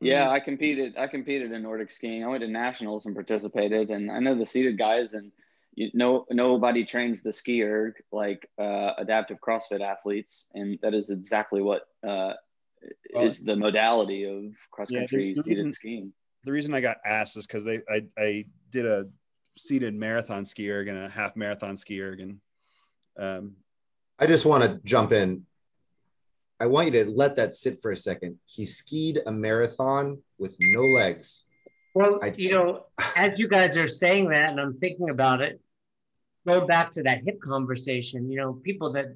[0.00, 0.96] Yeah, I competed.
[0.98, 2.22] I competed in Nordic skiing.
[2.22, 5.32] I went to nationals and participated, and I know the seated guys, and
[5.76, 11.60] you know, nobody trains the skier like uh, adaptive CrossFit athletes, and that is exactly
[11.62, 12.32] what uh,
[13.12, 16.12] Well, is the modality of cross Yeah, country the- the seated reason- skiing.
[16.44, 19.08] The reason I got asked is because they I I did a
[19.56, 22.40] seated marathon ski erg and a half marathon ski erg, and
[23.18, 23.56] um,
[24.18, 25.44] I just want to jump in.
[26.60, 28.38] I want you to let that sit for a second.
[28.46, 31.44] He skied a marathon with no legs.
[31.94, 32.86] Well, I- you know,
[33.16, 35.60] as you guys are saying that, and I'm thinking about it,
[36.46, 38.30] go back to that hip conversation.
[38.30, 39.06] You know, people that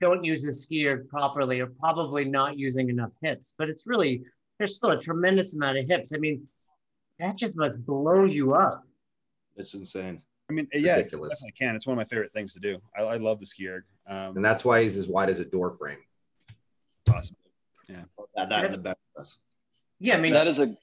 [0.00, 4.22] don't use the skier properly are probably not using enough hips, but it's really
[4.58, 6.12] there's still a tremendous amount of hips.
[6.14, 6.46] I mean,
[7.18, 8.84] that just must blow you up.
[9.56, 10.20] It's insane.
[10.50, 11.30] I mean, yeah, it ridiculous.
[11.30, 11.74] definitely can.
[11.74, 12.78] It's one of my favorite things to do.
[12.96, 13.84] I, I love the ski erg.
[14.06, 15.98] Um, And that's why he's as wide as a door frame.
[17.10, 17.36] awesome.
[18.36, 19.38] That, that and the best of us.
[20.00, 20.76] Yeah, I mean, that is a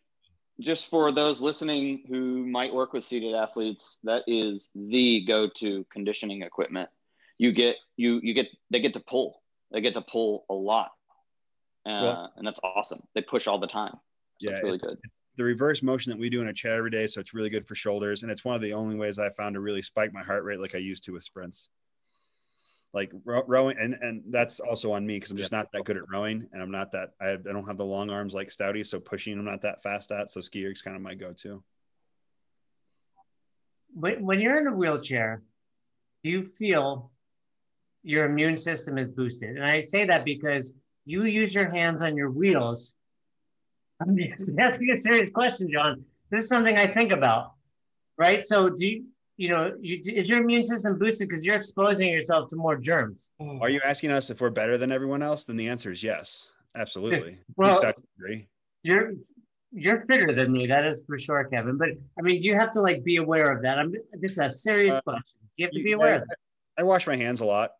[0.61, 6.43] just for those listening who might work with seated athletes that is the go-to conditioning
[6.43, 6.89] equipment.
[7.37, 9.41] You get you you get they get to pull.
[9.71, 10.91] They get to pull a lot.
[11.85, 13.01] Uh, Well- and that's awesome.
[13.15, 13.93] They push all the time.
[14.39, 14.97] So Yeah, it's really good.
[15.37, 17.65] the reverse motion that we do in a chair every day, so it's really good
[17.65, 20.23] for shoulders, and it's one of the only ways I found to really spike my
[20.23, 21.69] heart rate like I used to with sprints.
[22.93, 25.95] Like row- rowing, and and that's also on me because I'm just not that good
[25.95, 28.85] at rowing, and I'm not that I, I don't have the long arms like Stouty,
[28.85, 30.29] so pushing I'm not that fast at.
[30.29, 31.63] So ski erg's kind of my go-to.
[33.93, 35.41] when, when you're in a wheelchair,
[36.23, 37.11] do you feel
[38.03, 39.55] your immune system is boosted?
[39.55, 40.73] And I say that because
[41.05, 42.95] you use your hands on your wheels.
[44.01, 46.03] I'm just asking a serious question, John.
[46.29, 47.53] This is something I think about,
[48.17, 48.43] right?
[48.43, 49.05] So, do you,
[49.41, 53.31] you know, you, is your immune system boosted because you're exposing yourself to more germs?
[53.59, 55.45] Are you asking us if we're better than everyone else?
[55.45, 57.39] Then the answer is yes, absolutely.
[57.55, 57.81] Well-
[58.19, 58.47] agree.
[58.83, 59.13] You're
[59.73, 61.77] you're fitter than me, that is for sure, Kevin.
[61.77, 63.79] But I mean, you have to like be aware of that.
[63.79, 65.23] I'm this is a serious Uh, question.
[65.57, 66.37] You have to You- be aware of that.
[66.77, 67.71] I wash my hands a lot,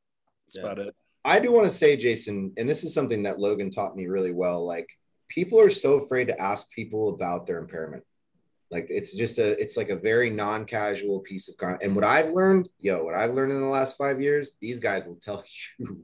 [0.47, 0.63] That's yeah.
[0.63, 0.95] about it.
[1.23, 4.31] I do want to say, Jason, and this is something that Logan taught me really
[4.31, 4.65] well.
[4.65, 4.87] Like
[5.27, 8.03] people are so afraid to ask people about their impairment.
[8.71, 11.83] Like it's just a, it's like a very non-casual piece of content.
[11.83, 15.05] And what I've learned, yo, what I've learned in the last five years, these guys
[15.05, 15.43] will tell
[15.77, 16.03] you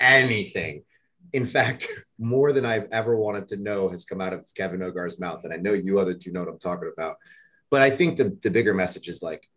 [0.00, 0.84] anything.
[1.32, 1.88] In fact,
[2.18, 5.40] more than I've ever wanted to know has come out of Kevin Ogar's mouth.
[5.44, 7.16] And I know you other two know what I'm talking about.
[7.70, 9.48] But I think the, the bigger message is like,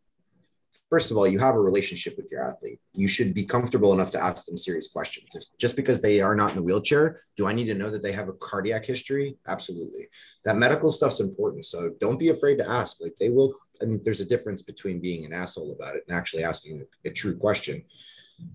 [0.89, 2.79] first of all, you have a relationship with your athlete.
[2.93, 5.35] You should be comfortable enough to ask them serious questions.
[5.35, 8.01] If, just because they are not in a wheelchair, do I need to know that
[8.01, 9.37] they have a cardiac history?
[9.47, 10.07] Absolutely.
[10.45, 11.65] That medical stuff's important.
[11.65, 12.97] So don't be afraid to ask.
[13.01, 13.53] Like they will.
[13.81, 17.09] I mean, there's a difference between being an asshole about it and actually asking a,
[17.09, 17.83] a true question.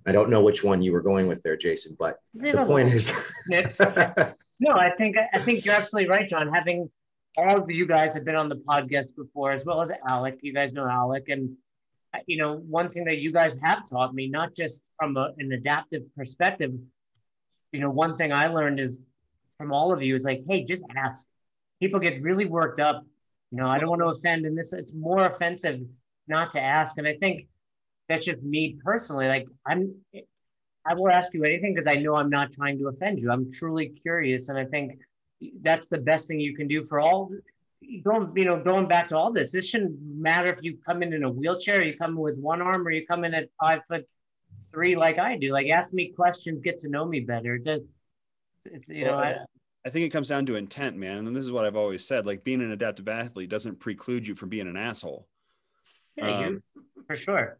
[0.07, 3.13] I don't know which one you were going with there, Jason, but the point is.
[4.61, 6.53] no, I think I think you're absolutely right, John.
[6.53, 6.91] Having
[7.37, 10.39] all of you guys have been on the podcast before, as well as Alec.
[10.43, 11.57] You guys know Alec, and
[12.27, 15.53] you know, one thing that you guys have taught me, not just from a, an
[15.53, 16.73] adaptive perspective,
[17.73, 19.01] you know, one thing I learned is
[19.59, 21.27] from all of you is like, hey, just ask.
[21.81, 23.05] People get really worked up.
[23.51, 25.81] You know, I don't want to offend, and this it's more offensive
[26.29, 26.97] not to ask.
[26.99, 27.49] And I think
[28.09, 29.27] that's just me personally.
[29.29, 29.95] Like I'm,
[30.87, 33.31] I will ask you anything because I know I'm not trying to offend you.
[33.31, 34.99] I'm truly curious, and I think
[35.63, 37.31] that's the best thing you can do for all
[38.05, 41.13] going, you know, going back to all this, this shouldn't matter if you come in
[41.13, 43.81] in a wheelchair, you come in with one arm, or you come in at five
[43.89, 44.07] foot
[44.71, 45.53] three like I do.
[45.53, 47.57] Like, ask me questions, get to know me better.
[47.57, 47.81] It does,
[48.65, 49.37] it's, you well, know, I,
[49.85, 51.27] I think it comes down to intent, man.
[51.27, 54.35] And this is what I've always said: like being an adaptive athlete doesn't preclude you
[54.35, 55.27] from being an asshole.
[56.17, 57.59] Yeah, um, you, for sure.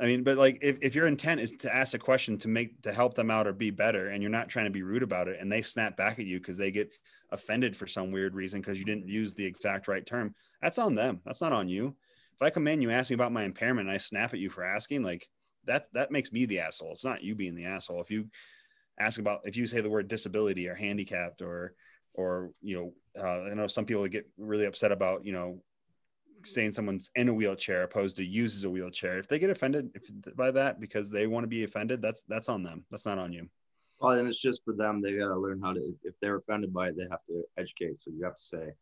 [0.00, 2.82] I mean, but like if, if your intent is to ask a question to make
[2.82, 5.28] to help them out or be better, and you're not trying to be rude about
[5.28, 6.90] it, and they snap back at you because they get
[7.30, 10.94] offended for some weird reason because you didn't use the exact right term, that's on
[10.94, 11.20] them.
[11.24, 11.94] That's not on you.
[12.34, 14.50] If I come in, you ask me about my impairment, and I snap at you
[14.50, 15.28] for asking, like
[15.66, 16.92] that that makes me the asshole.
[16.92, 18.00] It's not you being the asshole.
[18.00, 18.26] If you
[18.98, 21.74] ask about if you say the word disability or handicapped or
[22.14, 22.76] or you
[23.16, 25.62] know uh, I know some people get really upset about you know
[26.44, 29.18] saying someone's in a wheelchair opposed to uses a wheelchair.
[29.18, 29.90] If they get offended
[30.36, 32.84] by that because they want to be offended, that's that's on them.
[32.90, 33.48] That's not on you.
[34.00, 35.00] Well, and it's just for them.
[35.00, 35.94] They got to learn how to.
[36.04, 38.00] If they're offended by it, they have to educate.
[38.00, 38.72] So you have to say,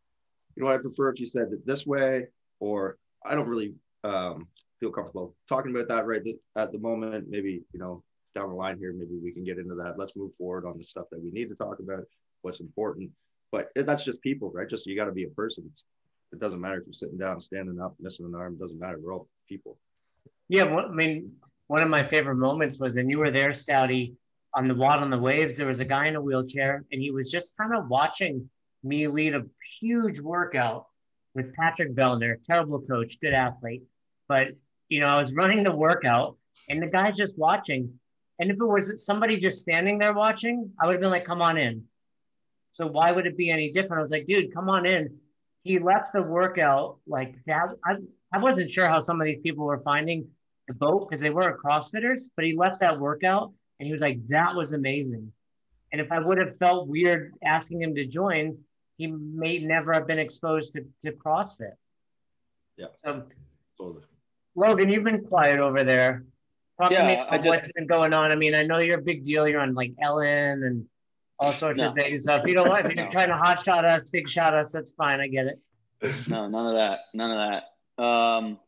[0.55, 2.27] you know, I prefer if you said it this way,
[2.61, 3.75] or I don't really
[4.05, 4.47] um,
[4.79, 6.23] feel comfortable talking about that right
[6.57, 7.27] at the moment.
[7.29, 8.03] Maybe you know,
[8.35, 9.99] down the line here, maybe we can get into that.
[9.99, 12.05] Let's move forward on the stuff that we need to talk about.
[12.43, 13.11] What's important,
[13.51, 14.69] but that's just people, right?
[14.69, 15.71] Just you got to be a person.
[16.33, 18.59] It doesn't matter if you're sitting down, standing up, missing an arm.
[18.59, 18.99] Doesn't matter.
[19.03, 19.79] We're all people.
[20.49, 21.33] Yeah, well, I mean,
[21.67, 24.15] one of my favorite moments was, and you were there, Stouty,
[24.57, 25.57] on the WOD on the Waves.
[25.57, 28.49] There was a guy in a wheelchair, and he was just kind of watching
[28.83, 29.45] me lead a
[29.81, 30.87] huge workout
[31.35, 33.83] with Patrick Vellner, terrible coach, good athlete.
[34.29, 34.49] But
[34.89, 36.37] you know, I was running the workout,
[36.69, 37.93] and the guy's just watching.
[38.39, 41.43] And if it was somebody just standing there watching, I would have been like, "Come
[41.43, 41.85] on in."
[42.73, 44.01] So why would it be any different?
[44.01, 45.19] I was like, "Dude, come on in."
[45.67, 47.67] he left the workout like that.
[47.85, 47.97] I,
[48.33, 50.29] I wasn't sure how some of these people were finding
[50.69, 54.27] the boat because they weren't CrossFitters, but he left that workout and he was like,
[54.29, 55.33] that was amazing.
[55.93, 58.59] And if I would have felt weird asking him to join,
[58.99, 61.75] he may never have been exposed to, to CrossFit.
[62.77, 62.87] Yeah.
[62.97, 63.25] So,
[63.79, 64.03] totally.
[64.55, 66.25] Logan, you've been quiet over there.
[66.81, 68.33] Talk yeah, to me about just, what's been going on.
[68.33, 69.47] I mean, I know you're a big deal.
[69.47, 70.87] You're on like Ellen and
[71.39, 71.89] all sorts no.
[71.89, 72.25] of things.
[72.25, 73.11] So if you don't want, if you're no.
[73.11, 75.21] trying to hot shot us, big shot us, that's fine.
[75.21, 75.61] I get it.
[76.29, 76.99] No, none of that.
[77.15, 77.63] None of
[77.97, 78.03] that.
[78.03, 78.59] Um,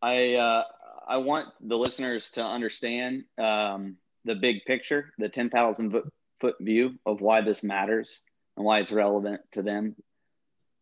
[0.00, 0.64] I uh,
[1.06, 5.94] I want the listeners to understand um, the big picture, the ten thousand
[6.40, 8.22] foot view of why this matters
[8.56, 9.96] and why it's relevant to them.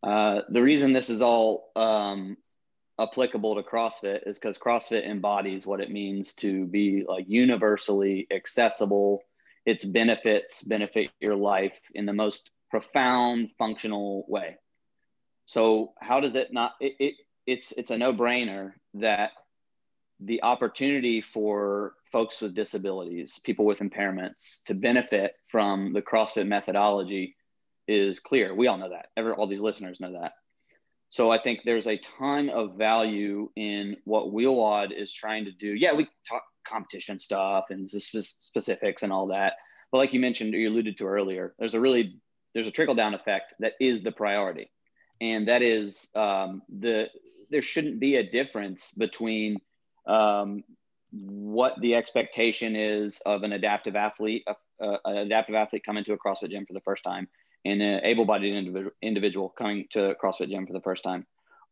[0.03, 2.35] Uh, the reason this is all um,
[2.99, 9.23] applicable to CrossFit is because CrossFit embodies what it means to be like universally accessible
[9.65, 14.55] its benefits benefit your life in the most profound functional way
[15.45, 19.31] so how does it not it, it it's it's a no-brainer that
[20.21, 27.35] the opportunity for folks with disabilities people with impairments to benefit from the crossfit methodology
[27.87, 30.33] is clear we all know that Ever, all these listeners know that
[31.11, 35.51] so I think there's a ton of value in what Wheel WOD is trying to
[35.51, 35.67] do.
[35.67, 39.55] Yeah, we talk competition stuff and specifics and all that.
[39.91, 42.21] But like you mentioned, you alluded to earlier, there's a really
[42.53, 44.71] there's a trickle down effect that is the priority,
[45.19, 47.09] and that is um, the
[47.49, 49.57] there shouldn't be a difference between
[50.05, 50.63] um,
[51.11, 56.17] what the expectation is of an adaptive athlete, uh, an adaptive athlete coming to a
[56.17, 57.27] CrossFit gym for the first time,
[57.65, 61.25] and an able-bodied individual, individual coming to a CrossFit gym for the first time.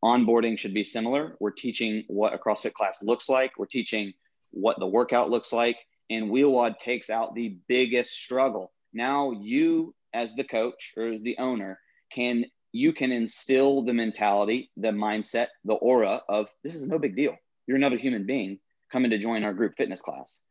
[0.03, 1.35] Onboarding should be similar.
[1.39, 3.57] We're teaching what a CrossFit class looks like.
[3.57, 4.13] We're teaching
[4.51, 5.77] what the workout looks like
[6.09, 8.71] and Wheel WOD takes out the biggest struggle.
[8.93, 11.79] Now you, as the coach or as the owner,
[12.11, 17.15] can you can instill the mentality, the mindset, the aura of this is no big
[17.15, 17.35] deal.
[17.69, 18.57] You're another human being
[18.91, 20.41] coming to join our group fitness class.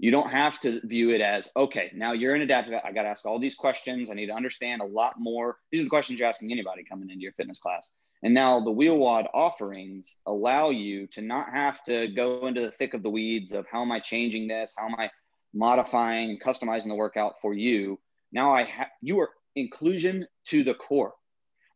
[0.00, 2.80] You don't have to view it as, okay, now you're an adaptive.
[2.84, 4.10] I got to ask all these questions.
[4.10, 5.58] I need to understand a lot more.
[5.70, 7.92] These are the questions you're asking anybody coming into your fitness class.
[8.24, 12.72] And now the Wheel WOD offerings allow you to not have to go into the
[12.72, 14.74] thick of the weeds of how am I changing this?
[14.76, 15.10] How am I
[15.54, 18.00] modifying and customizing the workout for you?
[18.32, 21.14] Now I have you are inclusion to the core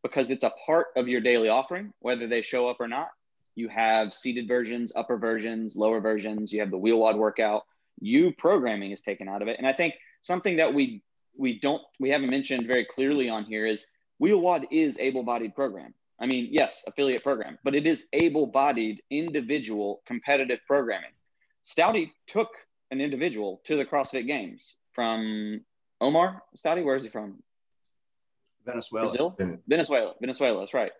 [0.03, 3.07] because it's a part of your daily offering, whether they show up or not.
[3.59, 6.51] You have seated versions, upper versions, lower versions.
[6.51, 7.63] You have the Wheel WOD workout
[8.01, 9.57] you programming is taken out of it.
[9.57, 11.03] And I think something that we
[11.37, 13.85] we don't we haven't mentioned very clearly on here is
[14.19, 15.93] Wheel WOD is able-bodied program.
[16.19, 21.11] I mean, yes, affiliate program, but it is able-bodied individual competitive programming.
[21.65, 22.49] Stouty took
[22.91, 25.61] an individual to the CrossFit Games from
[26.01, 26.83] Omar Stouty.
[26.83, 27.41] Where is he from?
[28.65, 29.07] Venezuela.
[29.07, 29.37] Brazil?
[29.67, 30.13] Venezuela.
[30.19, 30.59] Venezuela.
[30.59, 30.91] That's right.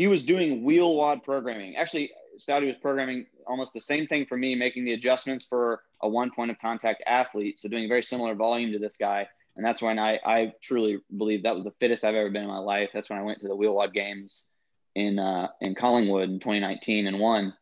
[0.00, 1.76] He was doing Wheel WOD programming.
[1.76, 6.08] Actually, Stouty was programming almost the same thing for me, making the adjustments for a
[6.08, 7.60] one point of contact athlete.
[7.60, 9.28] So doing very similar volume to this guy.
[9.56, 12.48] And that's when I, I truly believe that was the fittest I've ever been in
[12.48, 12.88] my life.
[12.94, 14.46] That's when I went to the Wheel WOD games
[14.94, 17.52] in, uh, in Collingwood in 2019 and won.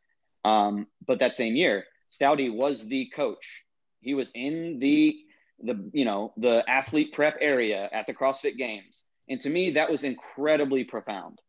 [0.44, 3.64] Um, but that same year, Stouty was the coach.
[4.00, 5.18] He was in the,
[5.60, 9.06] the, you know, the athlete prep area at the CrossFit games.
[9.28, 11.40] And to me, that was incredibly profound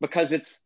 [0.00, 0.60] because it's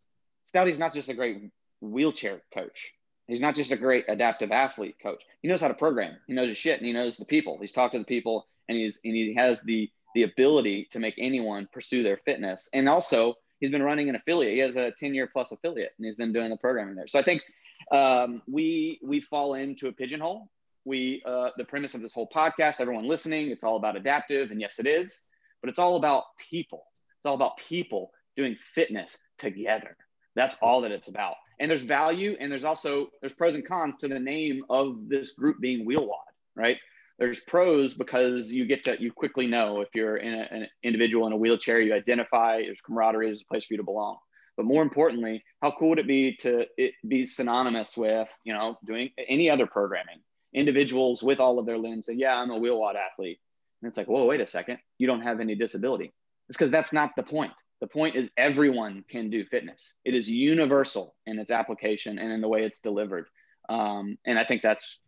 [0.46, 2.92] Stouty's not just a great wheelchair coach.
[3.26, 5.22] He's not just a great adaptive athlete coach.
[5.40, 6.16] He knows how to program.
[6.26, 7.58] He knows his shit and he knows the people.
[7.60, 11.14] He's talked to the people and he's and he has the the ability to make
[11.18, 12.68] anyone pursue their fitness.
[12.72, 14.52] And also he's been running an affiliate.
[14.52, 17.08] He has a 10 year plus affiliate and he's been doing the programming there.
[17.08, 17.42] So I think
[17.90, 20.48] um, we we fall into a pigeonhole.
[20.84, 24.60] We uh, the premise of this whole podcast, everyone listening, it's all about adaptive, and
[24.60, 25.20] yes, it is,
[25.62, 26.84] but it's all about people.
[27.18, 29.96] It's all about people doing fitness together.
[30.36, 31.36] That's all that it's about.
[31.60, 35.32] And there's value and there's also there's pros and cons to the name of this
[35.34, 36.18] group being Wheel WOD
[36.56, 36.78] right?
[37.18, 41.26] There's pros because you get to you quickly know if you're in a, an individual
[41.26, 44.18] in a wheelchair you identify there's camaraderie there's a place for you to belong.
[44.56, 48.78] But more importantly how cool would it be to it be synonymous with you know
[48.84, 50.20] doing any other programming?
[50.52, 53.38] Individuals with all of their limbs say yeah i'm a Wheel WOD athlete.
[53.82, 54.78] And it's like whoa wait a second.
[54.98, 56.12] You don't have any disability.
[56.48, 57.52] It's because that's not the point
[57.84, 59.96] the point is everyone can do fitness.
[60.06, 63.26] It is universal in its application and in the way it's delivered.
[63.68, 65.00] Um, and I think that's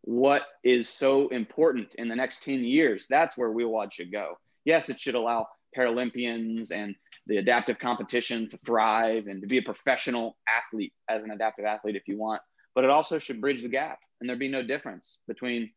[0.00, 3.06] what is so important in the next 10 years.
[3.08, 4.40] That's where Wheel WOD should go.
[4.64, 5.46] Yes, it should allow
[5.76, 6.96] Paralympians and
[7.28, 11.94] the adaptive competition to thrive and to be a professional athlete as an adaptive athlete
[11.94, 12.42] if you want.
[12.74, 15.70] But it also should bridge the gap and there be no difference between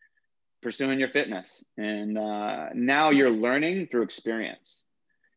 [0.64, 4.86] pursuing your fitness and uh, now you're learning through experience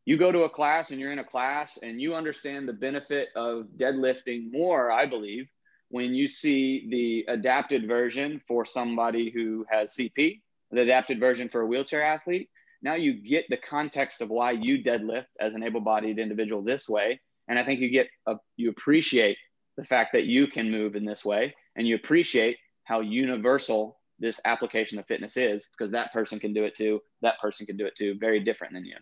[0.05, 3.29] you go to a class and you're in a class and you understand the benefit
[3.37, 5.49] of deadlifting more, I believe,
[5.91, 10.41] when you see the adapted version for somebody who has CP,
[10.71, 12.49] the adapted version for a wheelchair athlete.
[12.83, 17.21] Now you get the context of why you deadlift as an able-bodied individual this way,
[17.47, 19.37] and I think you get a, you appreciate
[19.77, 24.41] the fact that you can move in this way, and you appreciate how universal this
[24.45, 27.01] application of fitness is because that person can do it too.
[27.21, 28.17] That person can do it too.
[28.19, 28.97] Very different than you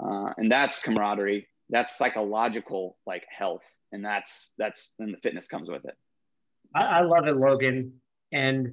[0.00, 1.46] uh, and that's camaraderie.
[1.70, 3.64] That's psychological like health.
[3.92, 5.96] And that's that's then the fitness comes with it.
[6.74, 8.00] I, I love it logan.
[8.32, 8.72] And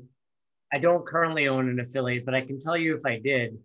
[0.73, 3.55] i don't currently own an affiliate but i can tell you if i did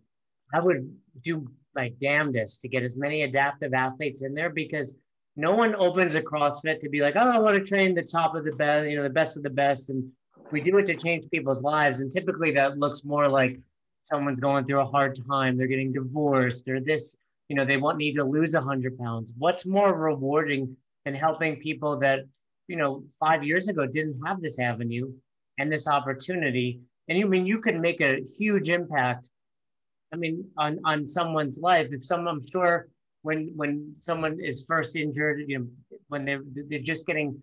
[0.53, 4.97] i would do my damnedest to get as many adaptive athletes in there because
[5.37, 8.35] no one opens a CrossFit to be like, oh, I want to train the top
[8.35, 9.89] of the best, you know, the best of the best.
[9.89, 10.11] And
[10.51, 12.01] we do it to change people's lives.
[12.01, 13.59] And typically that looks more like
[14.03, 17.17] someone's going through a hard time, they're getting divorced, or this
[17.51, 19.33] you know they want need to lose 100 pounds.
[19.37, 22.21] What's more rewarding than helping people that
[22.69, 25.13] you know five years ago didn't have this avenue
[25.59, 26.81] and this opportunity?
[27.09, 29.29] And you I mean you can make a huge impact
[30.15, 31.89] i mean on on someone's life.
[31.91, 32.87] If someone i'm sure
[33.23, 35.67] when when someone is first injured you know
[36.07, 37.43] when they're they're just getting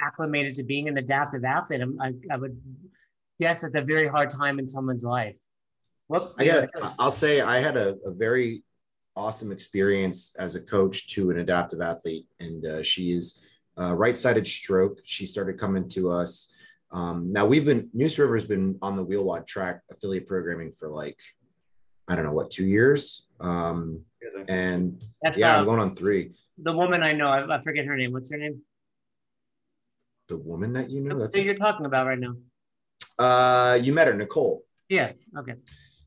[0.00, 2.58] acclimated to being an adaptive athlete I, I would
[3.40, 5.36] guess it's a very hard time in someone's life.
[6.06, 8.62] What I got, I'll say I had a, a very
[9.18, 13.44] awesome experience as a coach to an adaptive athlete, and uh, she is
[13.78, 15.00] uh, right-sided stroke.
[15.04, 16.52] She started coming to us.
[16.92, 20.88] Um, now we've been Neuse River's been on the Wheel WOD track affiliate programming for
[20.88, 21.18] like
[22.08, 23.26] I don't know what two years.
[23.40, 24.04] Um,
[24.48, 26.32] and That's, yeah, uh, I'm going on three.
[26.62, 28.12] The woman I know, I, I, forget her name.
[28.12, 28.62] What's her name?
[30.28, 31.18] The woman that you know.
[31.18, 32.34] That's who you're talking about right now.
[33.18, 34.62] Uh, you met her, Nicole.
[34.88, 35.12] Yeah.
[35.36, 35.54] Okay.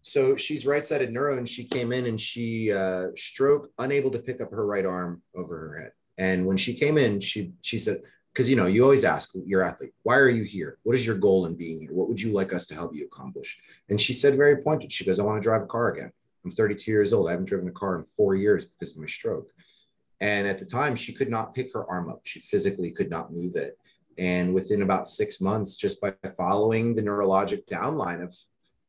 [0.02, 4.42] So she's right-sided neuro, and she came in and she uh, stroke, unable to pick
[4.42, 5.92] up her right arm over her head.
[6.18, 8.02] And when she came in, she she said,
[8.34, 10.78] because you know you always ask your athlete, why are you here?
[10.84, 11.94] What is your goal in being here?
[11.94, 13.60] What would you like us to help you accomplish?
[13.90, 14.92] And she said very pointed.
[14.92, 16.12] She goes, I want to drive a car again.
[16.44, 17.28] I'm 32 years old.
[17.28, 19.52] I haven't driven a car in four years because of my stroke.
[20.20, 22.22] And at the time, she could not pick her arm up.
[22.24, 23.78] She physically could not move it.
[24.18, 28.36] And within about six months, just by following the neurologic downline of,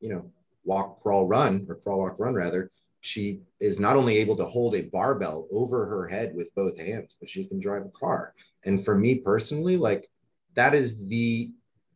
[0.01, 0.31] you know,
[0.65, 4.77] walk, crawl, run, or crawl, walk, run rather, she is not only able to hold
[4.77, 8.33] a barbell over her head with both hands, but she can drive a car.
[8.65, 10.09] And for me personally, like
[10.55, 11.51] that is the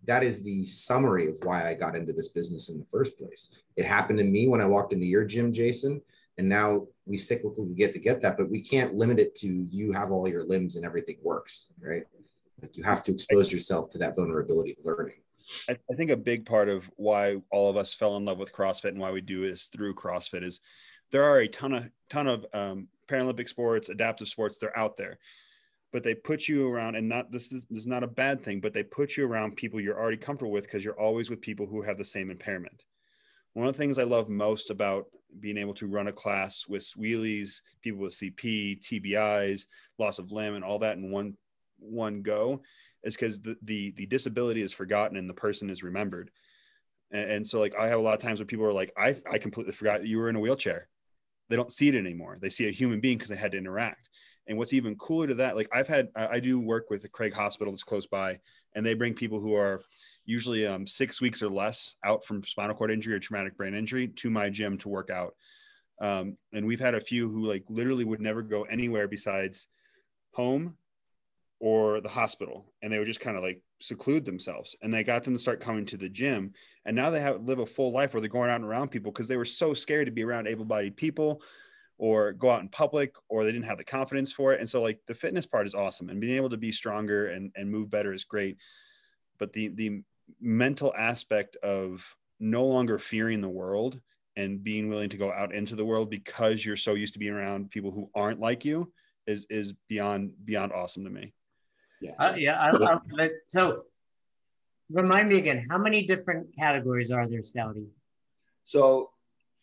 [0.04, 3.56] that is the summary of why I got into this business in the first place.
[3.76, 6.00] It happened to me when I walked into your gym, Jason,
[6.38, 9.92] and now we cyclically get to get that, but we can't limit it to you
[9.92, 12.04] have all your limbs and everything works, right?
[12.62, 15.16] Like you have to expose yourself to that vulnerability of learning.
[15.68, 18.52] I, I think a big part of why all of us fell in love with
[18.52, 20.60] CrossFit and why we do is through CrossFit is
[21.10, 24.58] there are a ton of ton of um, Paralympic sports, adaptive sports.
[24.58, 25.18] They're out there,
[25.92, 28.60] but they put you around, and not this is, this is not a bad thing,
[28.60, 31.66] but they put you around people you're already comfortable with because you're always with people
[31.66, 32.82] who have the same impairment.
[33.52, 35.06] One of the things I love most about
[35.40, 39.66] being able to run a class with wheelies, people with CP, TBIs,
[39.98, 41.36] loss of limb, and all that in one
[41.78, 42.62] one go
[43.06, 46.30] is because the, the the disability is forgotten and the person is remembered.
[47.10, 49.16] And, and, so like I have a lot of times where people are like, I
[49.30, 50.88] I completely forgot that you were in a wheelchair
[51.48, 52.38] they don't see it anymore.
[52.40, 54.08] They see a human being because they had to interact.
[54.48, 57.34] And what's even cooler to that, like I've had, I, do work with the Craig
[57.34, 58.38] Hospital that's close by,
[58.74, 59.82] and they bring people who are
[60.24, 64.06] usually um, six weeks or less out from spinal cord injury or traumatic brain injury
[64.08, 65.34] to my gym to work out.
[66.00, 69.66] Um, and we've had a few who like literally would never go anywhere besides
[70.32, 70.76] home
[71.58, 75.24] or the hospital and they would just kind of like seclude themselves and they got
[75.24, 76.52] them to start coming to the gym
[76.84, 79.10] and now they have live a full life where they're going out and around people
[79.10, 81.40] because they were so scared to be around able-bodied people
[81.98, 84.82] or go out in public or they didn't have the confidence for it and so
[84.82, 87.90] like the fitness part is awesome and being able to be stronger and, and move
[87.90, 88.58] better is great
[89.38, 90.02] but the the
[90.40, 92.04] mental aspect of
[92.38, 93.98] no longer fearing the world
[94.36, 97.32] and being willing to go out into the world because you're so used to being
[97.32, 98.92] around people who aren't like you
[99.26, 101.32] is is beyond beyond awesome to me
[102.00, 102.12] yeah.
[102.18, 102.60] Uh, yeah.
[102.60, 103.82] I, I, so
[104.90, 107.86] remind me again, how many different categories are there, Stouty?
[108.64, 109.10] So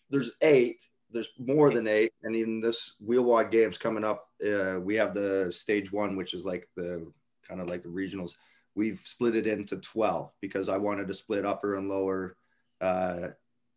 [0.10, 0.84] there's eight.
[1.12, 2.14] There's more than eight.
[2.24, 6.34] And in this Wheel WOD games coming up, uh, we have the stage one, which
[6.34, 7.12] is like the
[7.48, 8.32] kind of like the regionals.
[8.76, 12.36] We've split it into 12 because I wanted to split upper and lower
[12.82, 13.28] uh,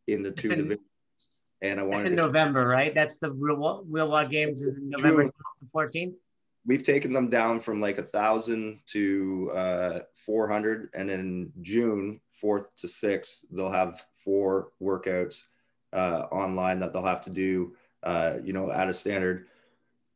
[0.07, 0.81] into two in, divisions.
[1.61, 2.95] And I wanted in to, November, right?
[2.95, 5.31] That's the wheel, wad games is in November
[5.75, 6.15] 14th
[6.67, 12.75] we've taken them down from like a thousand to uh, 400 and in june 4th
[12.81, 15.43] to 6th they'll have four workouts
[15.93, 19.47] uh, online that they'll have to do uh, you know at a standard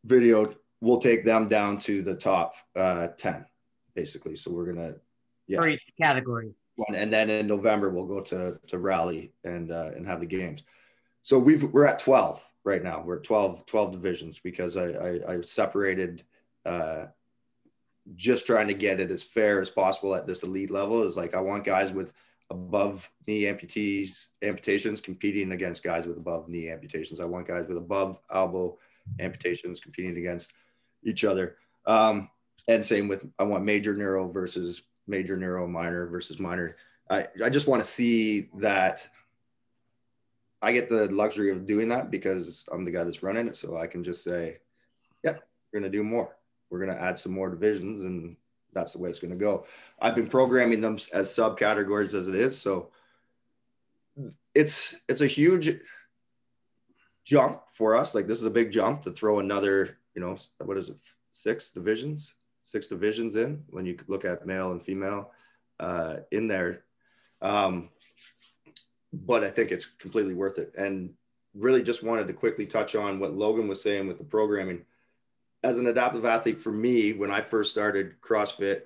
[0.05, 0.53] video.
[0.81, 3.45] We'll take them down to the top uh, 10
[3.95, 4.37] basically.
[4.37, 4.95] So we're gonna
[5.47, 5.59] yeah.
[5.59, 6.55] For each category.
[6.95, 10.63] And then in november we'll go to to Raleigh and uh, and have the games.
[11.23, 13.03] So we've we're at 12 right now.
[13.05, 16.25] We're 12 12 divisions because i i, I separated
[16.67, 17.07] uh,
[18.15, 21.35] just trying to get it as fair as possible at this elite level is like
[21.35, 22.13] I want guys with
[22.51, 27.21] above knee amputees amputations competing against guys with above knee amputations.
[27.21, 28.77] I want guys with above elbow
[29.21, 30.53] amputations competing against
[31.05, 31.57] each other.
[31.87, 32.29] Um,
[32.69, 36.77] and same with I want major neuro versus major neuro, minor versus minor.
[37.09, 39.07] I, I just want to see that
[40.63, 43.57] I get the luxury of doing that because I'm the guy that's running it.
[43.57, 44.59] So I can just say,
[45.25, 46.37] yeah, we're going to do more
[46.71, 48.37] we're going to add some more divisions and
[48.73, 49.67] that's the way it's going to go.
[50.01, 52.59] I've been programming them as subcategories as it is.
[52.59, 52.91] So
[54.55, 55.81] it's, it's a huge
[57.25, 58.15] jump for us.
[58.15, 60.97] Like this is a big jump to throw another, you know, what is it?
[61.31, 65.33] Six divisions, six divisions in when you look at male and female
[65.81, 66.85] uh, in there.
[67.43, 67.89] Um,
[69.13, 70.73] but I think it's completely worth it.
[70.77, 71.13] And
[71.55, 74.85] really just wanted to quickly touch on what Logan was saying with the programming
[75.63, 78.83] as an adaptive athlete for me when i first started crossfit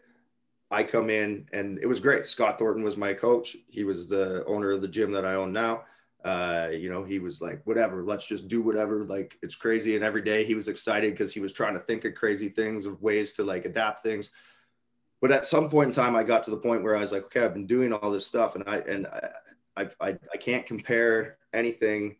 [0.70, 2.27] i come in and it was great.
[2.27, 3.57] Scott thornton was my coach.
[3.68, 5.85] He was the owner of the gym that i own now.
[6.25, 9.05] Uh, you know he was like whatever let's just do whatever.
[9.05, 9.95] Like it's crazy.
[9.95, 12.87] And every day he was excited because he was trying to think of crazy things
[12.87, 14.31] of ways to like adapt things.
[15.20, 17.25] But at some point in time i got to the point where i was like
[17.25, 19.07] okay i've been doing all this stuff and i and
[19.77, 22.16] i i, I can't compare anything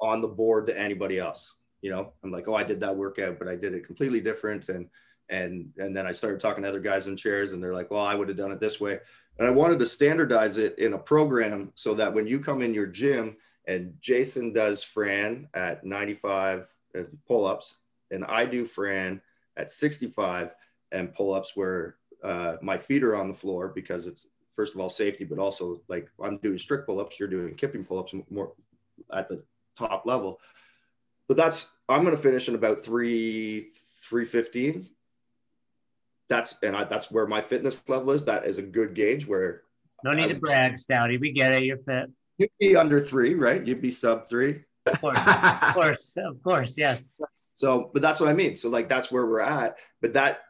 [0.00, 3.38] on the board to anybody else you know i'm like oh i did that workout
[3.38, 4.88] but i did it completely different and
[5.28, 8.04] and and then i started talking to other guys in chairs and they're like well
[8.04, 8.98] i would have done it this way
[9.38, 12.74] And I wanted to standardize it in a program so that when you come in
[12.74, 16.66] your gym and Jason does Fran at 95
[17.26, 17.76] pull ups,
[18.10, 19.20] and I do Fran
[19.56, 20.54] at 65
[20.90, 24.80] and pull ups where uh, my feet are on the floor because it's first of
[24.80, 28.14] all safety, but also like I'm doing strict pull ups, you're doing kipping pull ups
[28.30, 28.54] more
[29.12, 29.44] at the
[29.76, 30.40] top level.
[31.28, 33.70] But that's I'm going to finish in about three
[34.08, 34.88] 315.
[36.28, 38.24] That's and I, that's where my fitness level is.
[38.24, 39.62] That is a good gauge where.
[40.04, 41.18] No need I, to brag, Stouty.
[41.18, 41.64] We get it.
[41.64, 42.10] You're fit.
[42.38, 43.66] You'd be under three, right?
[43.66, 44.62] You'd be sub three.
[44.86, 47.12] Of course, of course, of course, yes.
[47.52, 48.54] So, but that's what I mean.
[48.54, 49.76] So, like, that's where we're at.
[50.00, 50.42] But that,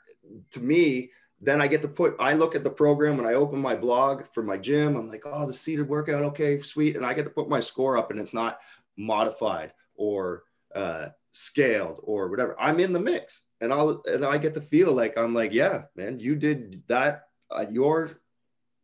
[0.50, 1.10] to me,
[1.40, 2.16] then I get to put.
[2.20, 4.96] I look at the program when I open my blog for my gym.
[4.96, 7.96] I'm like, oh, the seated workout, okay, sweet, and I get to put my score
[7.96, 8.58] up, and it's not
[8.96, 10.42] modified or
[10.74, 12.56] uh, scaled or whatever.
[12.58, 15.82] I'm in the mix, and I'll and I get to feel like I'm like, yeah,
[15.96, 17.24] man, you did that
[17.56, 18.20] at your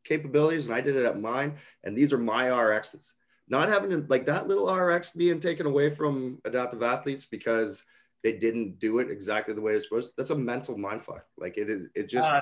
[0.05, 3.13] capabilities, and I did it at mine, and these are my RXs.
[3.49, 7.83] Not having to, like that little RX being taken away from adaptive athletes because
[8.23, 10.11] they didn't do it exactly the way it's supposed.
[10.17, 11.23] That's a mental mindfuck.
[11.37, 12.41] Like it is, it just uh,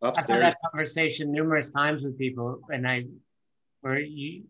[0.00, 0.30] upstairs.
[0.30, 3.06] I've had that conversation numerous times with people, and I,
[3.80, 4.44] where you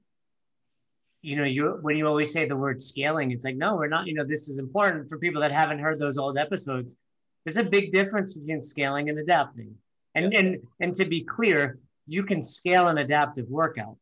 [1.23, 4.07] you know, you when you always say the word scaling, it's like, no, we're not,
[4.07, 6.97] you know, this is important for people that haven't heard those old episodes.
[7.45, 9.75] There's a big difference between scaling and adapting.
[10.17, 10.39] And yeah.
[10.41, 13.97] and and to be clear, you can scale an adaptive workout.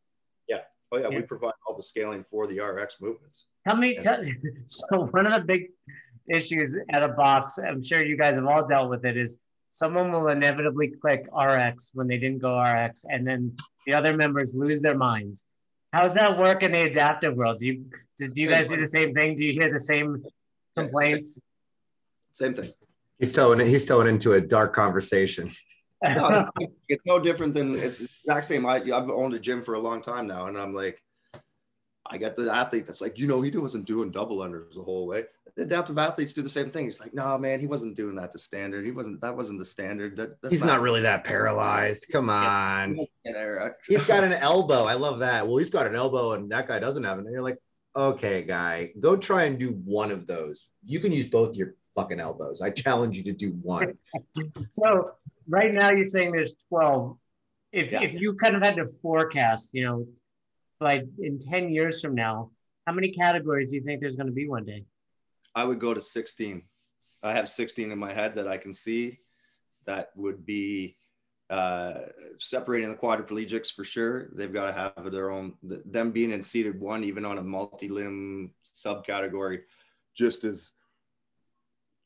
[0.49, 0.61] Yeah.
[0.93, 1.18] Oh yeah, yeah.
[1.18, 3.45] we provide all the scaling for the RX movements.
[3.66, 4.11] How many t-
[4.66, 5.66] so one of the big
[6.31, 10.11] issues at a box, I'm sure you guys have all dealt with it, is someone
[10.11, 13.55] will inevitably click RX when they didn't go RX, and then
[13.87, 15.47] the other members lose their minds
[15.93, 17.59] How's that work in the adaptive world?
[17.59, 17.84] Do you
[18.18, 19.36] do, you guys do the same thing?
[19.36, 20.24] Do you hear the same
[20.76, 21.38] complaints?
[22.32, 22.64] Same thing.
[23.18, 25.51] He's towing he's towing into a dark conversation.
[26.03, 28.64] no, it's, it's, no different than it's the exact same.
[28.64, 31.03] I, I've owned a gym for a long time now, and I'm like,
[32.07, 35.07] I got the athlete that's like, you know, he wasn't doing double unders the whole
[35.07, 35.24] way.
[35.57, 36.86] The adaptive athletes do the same thing.
[36.86, 38.84] He's like, no, man, he wasn't doing that to standard.
[38.84, 40.16] He wasn't, that wasn't the standard.
[40.16, 42.07] That, He's not, not really that paralyzed.
[42.12, 42.96] Come on.
[43.88, 44.84] he's got an elbow.
[44.84, 45.46] I love that.
[45.46, 47.24] Well, he's got an elbow and that guy doesn't have it.
[47.24, 47.59] And you're like,
[47.94, 50.68] okay, guy, go try and do one of those.
[50.84, 52.61] You can use both your fucking elbows.
[52.61, 53.98] I challenge you to do one.
[54.68, 55.12] so
[55.48, 57.16] right now you're saying there's 12.
[57.72, 58.03] If, yeah.
[58.03, 60.07] if you kind of had to forecast, you know,
[60.80, 62.51] like in 10 years from now,
[62.86, 64.84] how many categories do you think there's going to be one day?
[65.55, 66.62] I would go to 16.
[67.22, 69.18] I have 16 in my head that I can see
[69.86, 70.96] that would be
[71.51, 72.03] uh,
[72.38, 74.28] separating the quadriplegics for sure.
[74.34, 77.88] They've got to have their own, them being in seated one, even on a multi
[77.88, 79.62] limb subcategory,
[80.14, 80.70] just as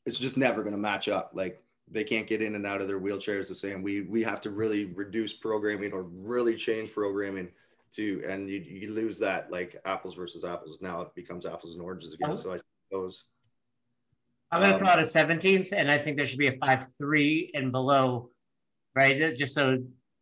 [0.05, 1.31] it's just never going to match up.
[1.33, 3.83] Like they can't get in and out of their wheelchairs the same.
[3.83, 7.49] We, we have to really reduce programming or really change programming
[7.93, 10.79] to and you, you lose that like apples versus apples.
[10.81, 12.31] Now it becomes apples and oranges again.
[12.31, 12.41] Uh-huh.
[12.41, 13.25] So I suppose.
[14.51, 16.87] I'm going to throw out a 17th, and I think there should be a five
[16.97, 18.29] three and below,
[18.95, 19.35] right?
[19.35, 19.77] Just so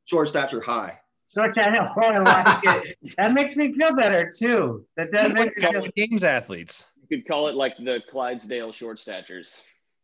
[0.06, 1.00] short stature high.
[1.34, 1.88] Short stature.
[1.98, 2.98] Oh, I like it.
[3.18, 4.86] That makes me feel better too.
[4.98, 5.84] That does make me feel...
[5.96, 6.88] games athletes.
[7.10, 9.62] You could call it like the Clydesdale short statures.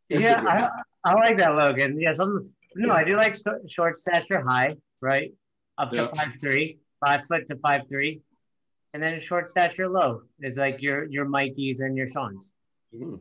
[0.09, 0.41] Yeah,
[1.05, 1.99] I, I like that, Logan.
[1.99, 2.49] Yes, I'm.
[2.75, 3.35] No, I do like
[3.67, 5.33] short stature high, right?
[5.77, 6.07] Up to yeah.
[6.07, 8.21] five three five foot to five three,
[8.93, 12.51] and then a short stature low is like your your Mikey's and your Sean's.
[12.93, 13.15] Mm-hmm.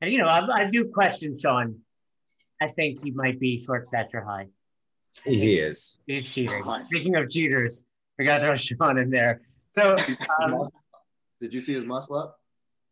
[0.00, 1.80] And you know, I, I do question Sean.
[2.60, 4.46] I think he might be short stature high.
[5.24, 5.98] He is.
[6.06, 6.62] He's cheating.
[6.86, 7.86] Speaking of cheaters,
[8.18, 9.42] we got to throw Sean in there.
[9.70, 9.96] So,
[10.42, 10.62] um,
[11.40, 12.38] did you see his muscle up?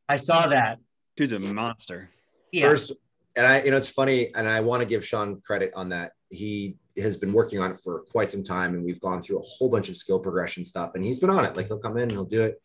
[0.09, 0.79] I saw that.
[1.17, 2.11] He's a monster.
[2.53, 2.69] Yeah.
[2.69, 2.93] First,
[3.37, 6.13] and I, you know, it's funny, and I want to give Sean credit on that.
[6.31, 9.43] He has been working on it for quite some time and we've gone through a
[9.43, 12.05] whole bunch of skill progression stuff and he's been on it like he'll come in
[12.05, 12.61] and he'll do it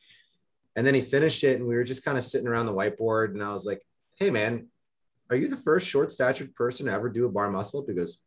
[0.75, 3.31] and then he finished it and we were just kind of sitting around the whiteboard
[3.31, 3.81] and i was like
[4.21, 4.67] hey man
[5.31, 8.21] are you the first short statured person to ever do a bar muscle up because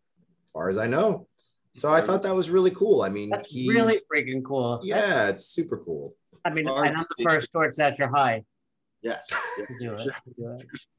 [0.44, 1.28] as far as i know
[1.72, 5.26] so i thought that was really cool i mean that's he, really freaking cool yeah
[5.26, 8.42] that's, it's super cool i mean i'm the first short stature high
[9.04, 9.30] Yes.
[9.80, 9.98] do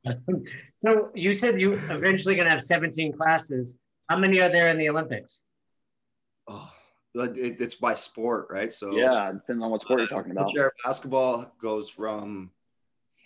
[0.05, 0.19] it.
[0.83, 3.79] so you said you eventually going to have 17 classes.
[4.09, 5.43] How many are there in the Olympics?
[6.47, 6.71] Oh,
[7.15, 8.71] it, it's by sport, right?
[8.71, 10.53] So yeah, depends on what sport you're talking about.
[10.53, 12.51] Chair basketball goes from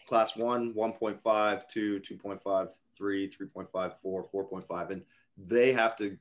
[0.10, 4.90] class one, 1.5 to 2.5, 3, 3.5, 4, 4.5.
[4.90, 5.04] And
[5.38, 6.18] they have to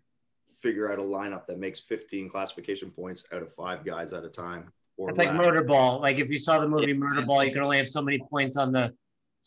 [0.61, 4.29] figure out a lineup that makes 15 classification points out of five guys at a
[4.29, 4.71] time.
[4.99, 6.01] It's like murder ball.
[6.01, 8.57] Like if you saw the movie Murder Ball, you can only have so many points
[8.57, 8.93] on the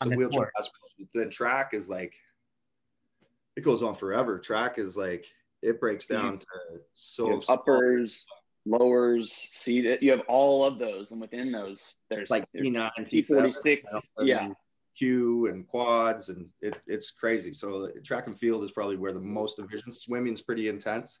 [0.00, 0.50] on the, the court.
[1.12, 2.14] Then track is like
[3.56, 4.38] it goes on forever.
[4.38, 5.26] Track is like
[5.60, 6.46] it breaks down to
[6.94, 8.24] so uppers,
[8.64, 10.02] lowers, seated.
[10.02, 13.82] You have all of those, and within those, there's like there's P9, T46,
[14.20, 14.48] yeah.
[14.96, 17.52] Q and quads, and it, it's crazy.
[17.52, 20.00] So track and field is probably where the most divisions.
[20.02, 21.20] Swimming's pretty intense.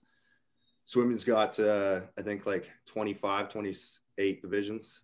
[0.84, 5.02] Swimming's got, uh, I think, like 25, 28 divisions.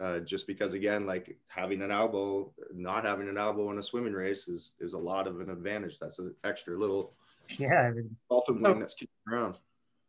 [0.00, 4.12] Uh, just because, again, like having an elbow, not having an elbow in a swimming
[4.12, 5.98] race is is a lot of an advantage.
[6.00, 7.14] That's an extra little
[7.58, 7.88] Yeah.
[7.88, 9.58] I mean, dolphin wing that's kicking around.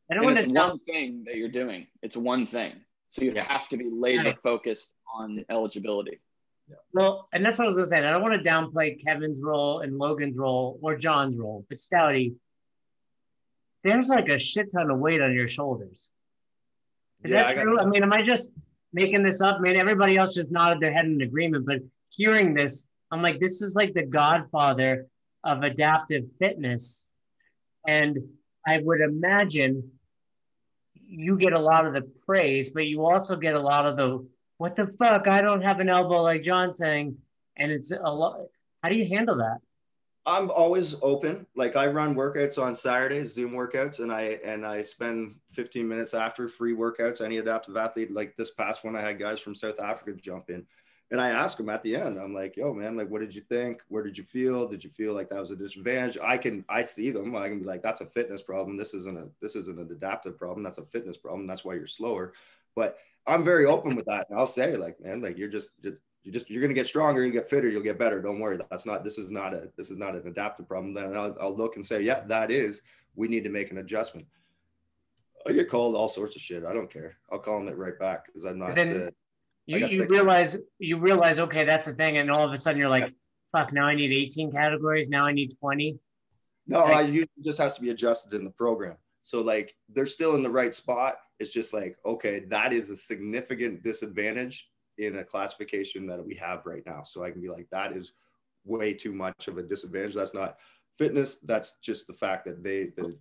[0.09, 1.87] I don't And want it's to one thing that you're doing.
[2.01, 2.73] It's one thing.
[3.09, 3.43] So you Yeah.
[3.43, 6.19] have to be laser focused on eligibility.
[6.93, 7.97] Well, and that's what I was gonna say.
[7.97, 12.35] I don't want to downplay Kevin's role and Logan's role or John's role, but Stouty,
[13.83, 16.11] there's like a shit ton of weight on your shoulders.
[17.23, 17.79] Is Yeah, that I got- true?
[17.79, 18.51] I mean, am I just
[18.93, 19.57] making this up?
[19.57, 21.81] I mean, everybody else just nodded their head in agreement, but
[22.11, 25.07] hearing this, I'm like, this is like the godfather
[25.43, 27.07] of adaptive fitness.
[27.87, 28.17] And
[28.67, 29.98] I would imagine
[31.09, 34.25] you get a lot of the praise, but you also get a lot of the
[34.57, 35.27] what the fuck?
[35.27, 37.17] I don't have an elbow like John saying,
[37.57, 38.41] and it's a lot.
[38.83, 39.59] How do you handle that?
[40.25, 41.47] I'm always open.
[41.55, 46.13] Like I run workouts on Saturdays, Zoom workouts, and I and I spend 15 minutes
[46.13, 47.21] after free workouts.
[47.23, 50.65] Any adaptive athlete, like this past one, I had guys from South Africa jump in,
[51.11, 52.19] and I ask them at the end.
[52.19, 53.81] I'm like, "Yo, man, like, what did you think?
[53.87, 54.67] Where did you feel?
[54.67, 57.35] Did you feel like that was a disadvantage?" I can I see them.
[57.35, 58.77] I can be like, "That's a fitness problem.
[58.77, 60.63] This isn't a this isn't an adaptive problem.
[60.63, 61.47] That's a fitness problem.
[61.47, 62.33] That's why you're slower."
[62.75, 62.97] But
[63.27, 66.31] I'm very open with that, and I'll say, like, man, like you're just just you
[66.31, 69.03] just you're gonna get stronger and get fitter you'll get better don't worry that's not
[69.03, 71.85] this is not a this is not an adaptive problem then I'll, I'll look and
[71.85, 72.81] say yeah that is
[73.15, 74.27] we need to make an adjustment
[75.47, 77.97] i get called all sorts of shit i don't care i'll call them it right
[77.97, 79.09] back because i'm not Then- uh,
[79.69, 82.89] You, you realize you realize okay, that's a thing, and all of a sudden you're
[82.89, 83.13] like,
[83.51, 85.09] fuck, now I need 18 categories.
[85.09, 85.99] Now I need 20.
[86.65, 88.95] no i usually just has to be adjusted in the program.
[89.21, 91.17] So like they're still in the right spot.
[91.39, 96.65] It's just like okay that is a significant disadvantage in a classification that we have
[96.65, 97.03] right now.
[97.03, 98.13] So i can be like that is
[98.65, 100.15] way too much of a disadvantage.
[100.15, 100.57] That's not
[100.97, 101.35] fitness.
[101.43, 103.15] That's just the fact that they the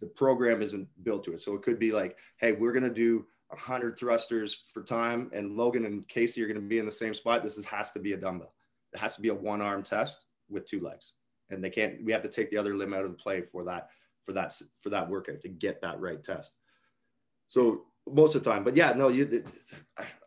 [0.00, 1.42] the program isn't built to it.
[1.42, 5.56] So it could be like hey we're going to do 100 thrusters for time and
[5.56, 7.42] logan and casey are going to be in the same spot.
[7.42, 8.54] This is, has to be a dumbbell.
[8.92, 11.14] It has to be a one arm test with two legs.
[11.50, 13.64] And they can't we have to take the other limb out of the play for
[13.64, 13.88] that
[14.24, 16.54] for that for that workout to get that right test.
[17.48, 19.44] So most of the time but yeah no you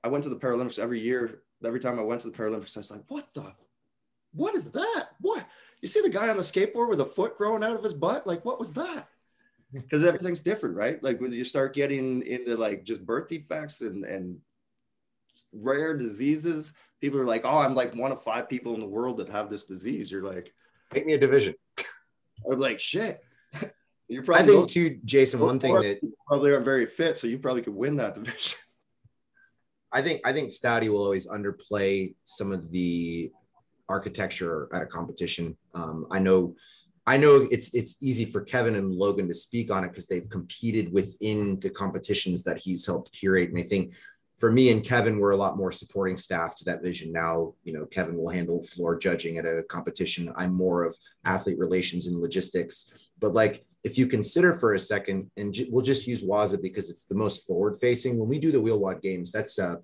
[0.03, 1.43] I- went to the paralympics every year.
[1.65, 3.53] Every time i went to the paralympics i was like what the
[4.34, 5.09] what is that?
[5.21, 5.45] What?
[5.82, 8.26] You see the guy on the skateboard with a foot growing out of his butt?
[8.26, 9.07] Like what was that
[9.74, 14.05] because everything's different right like when you start getting into like just birth defects and
[14.05, 14.38] and
[15.51, 19.17] rare diseases people are like oh i'm like one of five people in the world
[19.17, 20.53] that have this disease you're like
[20.93, 21.55] Make me a division.
[22.51, 23.19] i'm like shit
[24.07, 24.53] you're probably.
[24.53, 25.39] I think too, Jason.
[25.39, 28.59] One thing that probably aren't very fit so you probably could win that division
[29.91, 33.32] I think I think Stouty will always underplay some of the
[33.88, 35.55] architecture at a competition.
[35.76, 36.55] Um, I know,
[37.06, 40.30] I know it's it's easy for Kevin and Logan to speak on it because they've
[40.30, 43.93] competed within the competitions that he's helped curate, and I think
[44.36, 47.54] for me and Kevin, we're a lot more supporting staff to that vision now.
[47.64, 50.32] You know, Kevin will handle floor judging at a competition.
[50.36, 52.93] I'm more of athlete relations and logistics.
[53.20, 57.04] But like, if you consider for a second, and we'll just use Waza because it's
[57.04, 58.18] the most forward facing.
[58.18, 59.76] When we do the Wheel WOD games, that's uh,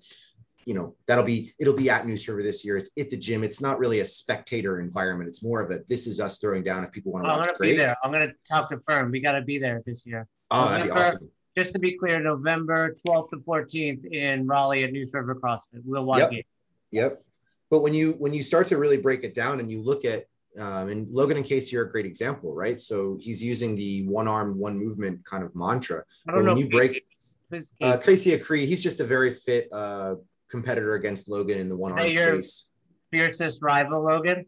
[0.66, 2.76] you know, that'll be it'll be at Neuse River this year.
[2.76, 3.42] It's at the gym.
[3.44, 5.28] It's not really a spectator environment.
[5.28, 6.84] It's more of a this is us throwing down.
[6.84, 7.70] If people want to I'm watch, gonna great.
[7.72, 7.96] be there.
[8.04, 9.10] I'm gonna talk to firm.
[9.10, 10.26] We gotta be there this year.
[10.50, 11.30] Oh, that'd be awesome.
[11.56, 15.80] Just to be clear, November 12th to 14th in Raleigh at Neuse River CrossFit.
[15.84, 16.32] We'll watch Yep.
[16.32, 16.46] it.
[16.92, 17.22] Yep.
[17.70, 20.26] But when you when you start to really break it down and you look at
[20.58, 22.80] um, and Logan and Casey are a great example, right?
[22.80, 26.02] So he's using the one arm, one movement kind of mantra.
[26.28, 26.54] I don't know.
[26.54, 27.04] when you break-
[27.52, 28.04] Casey- Uh, Casey?
[28.04, 30.16] Casey Acree, he's just a very fit uh,
[30.50, 32.68] competitor against Logan in the one arm that your- space.
[33.10, 34.46] fiercest rival, Logan.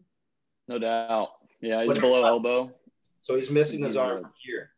[0.67, 1.29] No doubt.
[1.61, 2.69] Yeah, he's What's- below elbow.
[3.21, 4.71] so he's missing his arm here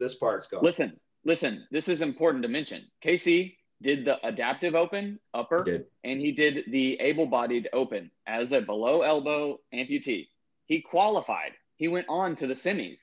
[0.00, 2.84] this part's gone Listen, listen, this is important to mention.
[3.00, 8.50] Casey did the adaptive open upper He and he did the able bodied open as
[8.52, 10.28] a below elbow amputee.
[10.66, 11.52] He qualified.
[11.76, 13.00] He went on to the semis.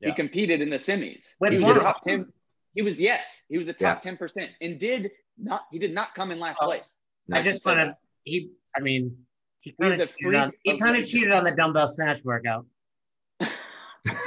[0.00, 0.08] Yeah.
[0.10, 1.34] He competed in the semis.
[1.40, 2.32] With he was the top 10.
[2.74, 4.12] He was, yes, he was the top Yeah.
[4.12, 6.66] 10% and did not, he did not come in last Oh.
[6.66, 6.90] place.
[7.32, 7.96] I just say want to.
[8.24, 9.16] He, I mean,
[9.60, 12.66] he kind of cheated, on, he kind of cheated on the dumbbell snatch workout.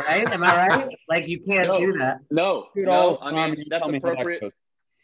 [0.07, 0.29] Right?
[0.31, 0.89] Am I right?
[1.09, 1.79] Like you can't No.
[1.79, 2.19] do that.
[2.29, 4.53] No, Dude, no, I mean, that's tell that appropriate.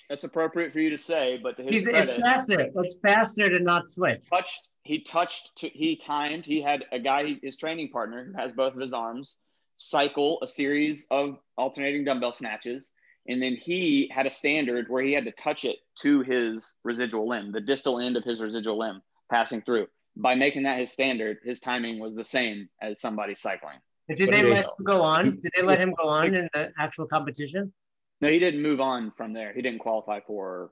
[0.09, 2.69] That's appropriate for you to say, but to his He's, it's faster.
[2.75, 4.21] It's faster to not switch.
[4.29, 8.53] touched he touched to he timed he had a guy his training partner who has
[8.53, 9.37] both of his arms
[9.77, 12.93] cycle a series of alternating dumbbell snatches.
[13.28, 17.28] And then he had a standard where he had to touch it to his residual
[17.28, 19.88] limb, the distal end of his residual limb passing through.
[20.15, 23.78] By making that his standard, his timing was the same as somebody cycling.
[24.07, 25.39] But did they let him go on?
[25.41, 27.73] Did they let him go on in the actual competition?
[28.21, 29.53] No, he didn't move on from there.
[29.53, 30.71] He didn't qualify for.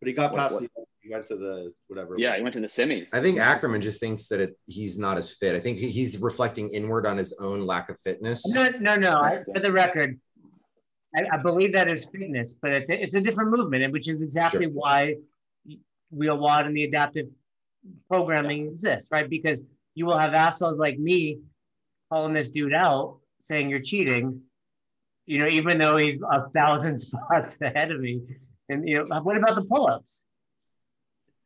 [0.00, 0.68] But he got past what- the
[1.00, 2.16] he went to the whatever.
[2.18, 3.08] Yeah, he went to the semis.
[3.14, 5.56] I think Ackerman just thinks that it, he's not as fit.
[5.56, 8.46] I think he's reflecting inward on his own lack of fitness.
[8.54, 9.18] No, no, no.
[9.18, 10.20] I, for the record,
[11.16, 14.22] I, I believe that is fitness, but it, it's a different movement, and which is
[14.22, 14.72] exactly Sure.
[14.74, 15.16] why
[16.10, 17.26] Wheel WOD and the adaptive
[18.10, 19.28] programming exists, right?
[19.28, 19.62] Because
[19.94, 21.38] you will have assholes like me
[22.10, 24.42] calling this dude out, saying you're cheating,
[25.26, 28.22] you know, even though he's a thousand spots ahead of me.
[28.68, 30.22] And you know, what about the pull-ups?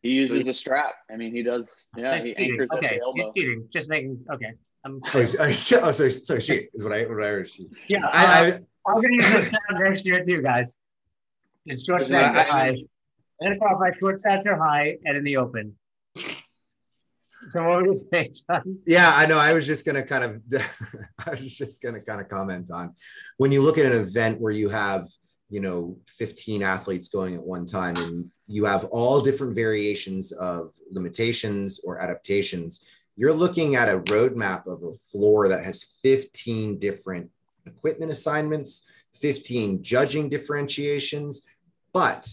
[0.02, 0.94] He uses a strap.
[1.10, 1.86] I mean, he does.
[1.96, 2.50] Yeah, So he's he cheating.
[2.52, 3.32] anchors at Okay, the elbow.
[3.36, 3.68] cheating.
[3.72, 4.52] Just making okay.
[4.84, 5.38] I'm Oh, so,
[5.84, 7.48] oh, so, so she is what I what I heard.
[7.48, 7.68] She.
[7.88, 8.08] yeah.
[8.12, 10.76] I, uh, I, I'm gonna use this sound next year too, guys.
[11.66, 12.68] It's short stature I- high.
[13.40, 15.76] I'm gonna qualify short stature high and in the open.
[17.48, 18.78] So what were you saying, John?
[18.86, 19.36] Yeah, I know.
[19.38, 20.42] I was just gonna kind of,
[21.26, 22.94] I was just gonna kind of comment on
[23.36, 25.08] when you look at an event where you have,
[25.50, 30.72] you know, 15 athletes going at one time, and you have all different variations of
[30.90, 32.86] limitations or adaptations.
[33.16, 37.28] You're looking at a roadmap of a floor that has 15 different
[37.66, 41.42] equipment assignments, 15 judging differentiations,
[41.92, 42.28] but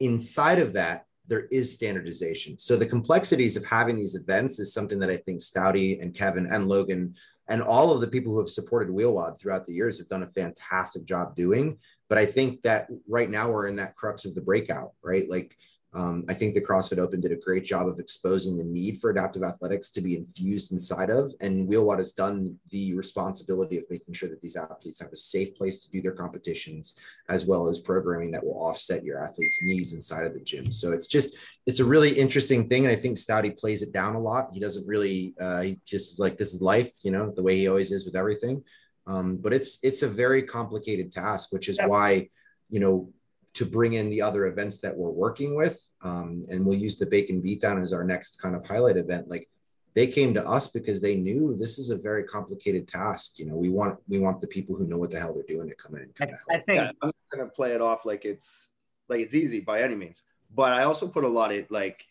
[0.00, 2.58] inside of that, there is standardization.
[2.58, 6.46] So the complexities of having these events is something that I think Stouty and Kevin
[6.46, 7.14] and Logan
[7.48, 10.22] and all of the people who have supported Wheel WOD throughout the years have done
[10.22, 11.78] a fantastic job doing.
[12.08, 15.28] But I think that right now we're in that crux of the breakout, right?
[15.28, 15.56] Like
[15.94, 19.08] um, I think the CrossFit Open did a great job of exposing the need for
[19.08, 23.84] adaptive athletics to be infused inside of, and Wheel WOD has done the responsibility of
[23.88, 26.94] making sure that these athletes have a safe place to do their competitions,
[27.30, 30.70] as well as programming that will offset your athletes' needs inside of the gym.
[30.70, 34.14] So it's just it's a really interesting thing, and I think Stouty plays it down
[34.14, 34.50] a lot.
[34.52, 37.56] He doesn't really uh, he just is like this is life, you know, the way
[37.56, 38.62] he always is with everything.
[39.06, 42.28] Um, but it's it's a very complicated task, which is why
[42.68, 43.10] you know
[43.58, 47.06] to bring in the other events that we're working with, um, and we'll use the
[47.06, 49.28] Bacon Beatdown as our next kind of highlight event.
[49.28, 49.48] Like
[49.94, 53.40] they came to us because they knew this is a very complicated task.
[53.40, 55.68] You know, we want we want the people who know what the hell they're doing
[55.68, 56.66] to come in and I, kind of I help.
[56.66, 58.68] think Yeah, I'm not gonna play it off like it's
[59.08, 60.22] like it's easy by any means.
[60.54, 62.04] But I also put a lot of like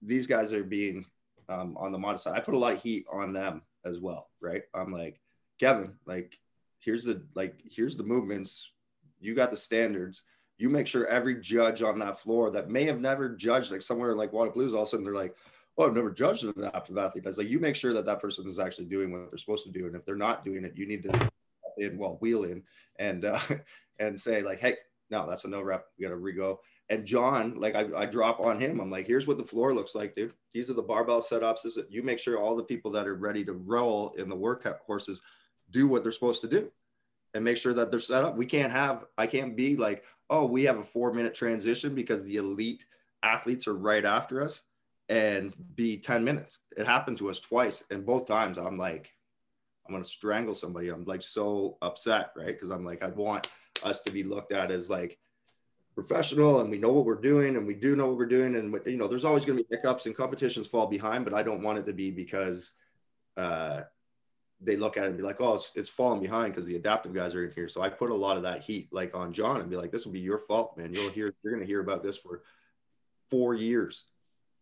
[0.00, 1.04] these guys are being
[1.50, 2.34] um, on the modest side.
[2.34, 4.62] I put a lot of heat on them as well, right?
[4.72, 5.20] I'm like
[5.60, 6.38] Kevin, like
[6.78, 8.70] here's the like here's the movements.
[9.20, 10.22] You got the standards.
[10.58, 14.14] You make sure every judge on that floor that may have never judged, like somewhere
[14.14, 15.36] like Water Blues, all of a sudden they're like,
[15.76, 18.20] "Oh, I've never judged an adaptive athlete." I was like, you make sure that that
[18.20, 20.76] person is actually doing what they're supposed to do, and if they're not doing it,
[20.76, 21.30] you need to
[21.78, 22.62] in well wheel in
[23.00, 23.40] and uh,
[23.98, 24.76] and say like, "Hey,
[25.10, 25.86] no, that's a no rep.
[25.98, 26.58] We got to rego."
[26.90, 28.78] And John, like I, I drop on him.
[28.78, 30.34] I'm like, here's what the floor looks like, dude.
[30.52, 31.62] These are the barbell setups.
[31.64, 34.36] This is, you make sure all the people that are ready to roll in the
[34.36, 35.22] workout horses
[35.70, 36.70] do what they're supposed to do
[37.34, 38.36] and make sure that they're set up.
[38.36, 42.24] We can't have, I can't be like, oh, we have a four minute transition because
[42.24, 42.86] the elite
[43.22, 44.62] athletes are right after us
[45.08, 46.60] and be 10 minutes.
[46.76, 47.84] It happened to us twice.
[47.90, 49.12] And both times I'm like,
[49.86, 50.88] I'm going to strangle somebody.
[50.88, 52.46] I'm like so upset, right?
[52.46, 53.50] Because I'm like, I want
[53.82, 55.18] us to be looked at as like,
[55.94, 58.76] professional and we know what we're doing and we do know what we're doing and
[58.84, 61.62] you know there's always going to be hiccups and competitions fall behind but i don't
[61.62, 62.72] want it to be because
[63.36, 63.82] uh
[64.60, 67.12] they look at it and be like oh it's, it's falling behind because the adaptive
[67.12, 69.60] guys are in here so i put a lot of that heat like on john
[69.60, 71.80] and be like this will be your fault man you'll hear you're going to hear
[71.80, 72.42] about this for
[73.30, 74.06] four years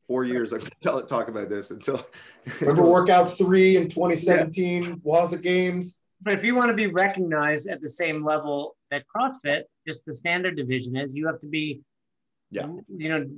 [0.07, 2.05] four years i'm going to tell it talk about this until
[2.61, 6.01] Remember workout three in 2017, Waza Games?
[6.21, 10.15] But if you want to be recognized at the same level that CrossFit, just the
[10.15, 11.83] standard division is, you have to be,
[12.51, 12.67] Yeah.
[12.89, 13.29] you know,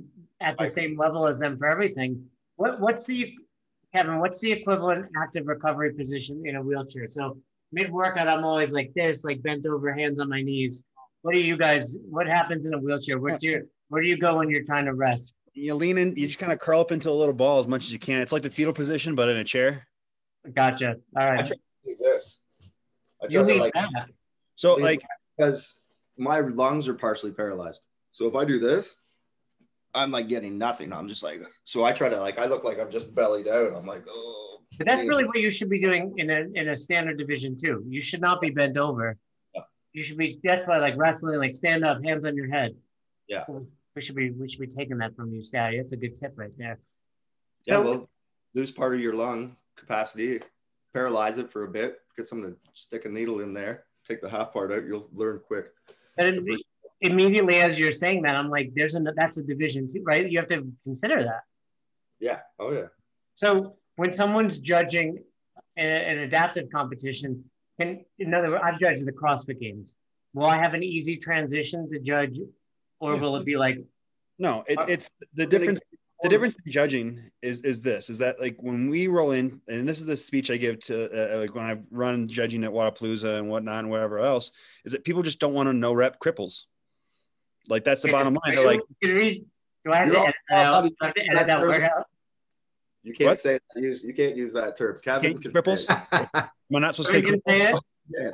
[0.41, 2.25] at the I- same level as them for everything.
[2.55, 3.35] What what's the
[3.95, 4.19] Kevin?
[4.19, 7.07] What's the equivalent active recovery position in a wheelchair?
[7.07, 7.37] So
[7.71, 10.83] mid workout, I'm always like this, like bent over, hands on my knees.
[11.21, 11.97] What do you guys?
[12.09, 13.19] What happens in a wheelchair?
[13.19, 15.33] Where's your where do you go when you're trying to rest?
[15.53, 17.85] You lean in, you just kind of curl up into a little ball as much
[17.85, 18.21] as you can.
[18.21, 19.87] It's like the fetal position, but in a chair.
[20.53, 20.97] Gotcha.
[21.17, 21.39] All right.
[21.39, 22.39] i try to do this
[23.21, 24.09] i You try to lean like back.
[24.55, 25.01] So Lean like
[25.37, 25.79] because
[26.17, 27.81] my lungs are partially paralyzed.
[28.11, 28.97] So if I do this,
[29.95, 30.93] I'm like getting nothing.
[30.93, 33.73] I'm just like, so I try to like, I look like I'm just bellied out.
[33.75, 34.59] I'm like, oh.
[34.77, 37.83] But that's really what you should be doing in a in a standard division too.
[37.87, 39.15] You should not be bent over.
[39.53, 39.61] Yeah.
[39.93, 40.39] You should be.
[40.43, 42.75] That's why like wrestling, like stand up, hands on your head.
[43.29, 43.43] Yeah.
[43.43, 43.65] So
[43.95, 45.77] we should be we should be taking that from you, Stouty.
[45.77, 46.79] That's a good tip right there.
[47.65, 47.77] yeah.
[47.77, 48.09] Well,
[48.53, 50.41] lose part of your lung capacity,
[50.93, 54.29] paralyze it for a bit, get someone to stick a needle in there, take the
[54.29, 55.67] half part out, you'll learn quick.
[56.17, 56.47] And
[57.01, 60.29] immediately as you're saying that, I'm like, there's a that's a division too, right?
[60.29, 61.41] You have to consider that.
[62.19, 62.39] Yeah.
[62.59, 62.87] Oh yeah.
[63.33, 65.23] So when someone's judging
[65.77, 67.43] a- an adaptive competition,
[67.79, 69.95] can in other words, I've judged the CrossFit Games.
[70.33, 72.39] Will I have an easy transition to judge,
[72.99, 73.79] or will it be like
[74.37, 75.79] No, it, Uh, it's the difference.
[76.23, 79.87] The difference in judging is is this: is that like when we roll in, and
[79.87, 83.37] this is the speech I give to uh, like when I run judging at Wodapalooza
[83.37, 84.51] and whatnot and whatever else,
[84.85, 86.65] is that people just don't want to no rep cripples.
[87.69, 88.55] Like that's the bottom line.
[88.55, 89.45] They're like, you
[89.85, 90.71] do I have to You're edit that out?
[90.71, 92.05] Bobby, Do I have to edit that word out?
[93.03, 93.39] You can't What?
[93.39, 94.99] say use you can't use that term.
[95.03, 95.85] Kevin Can't cripples?
[96.11, 97.77] am I not supposed Are to say say cripples?
[97.77, 97.83] it?
[98.09, 98.27] Yeah.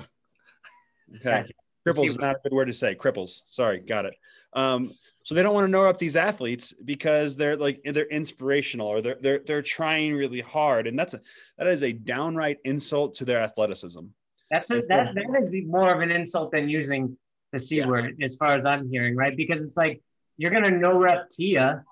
[1.18, 1.24] Okay.
[1.24, 1.54] Gotcha.
[1.88, 2.96] Cripples is not a good word to say.
[2.96, 3.42] Cripples.
[3.48, 4.14] Sorry, got it.
[4.54, 8.88] Um, so they don't want to know up these athletes because they're like they're inspirational
[8.88, 11.22] or they're they're they're trying really hard, and that's a
[11.58, 14.02] that is a downright insult to their athleticism.
[14.50, 17.18] That's a, that that is more of an insult than using
[17.52, 17.88] the c Yeah.
[17.88, 19.36] word, as far as I'm hearing, right?
[19.36, 20.02] Because it's like
[20.38, 21.84] you're gonna no rep Tia,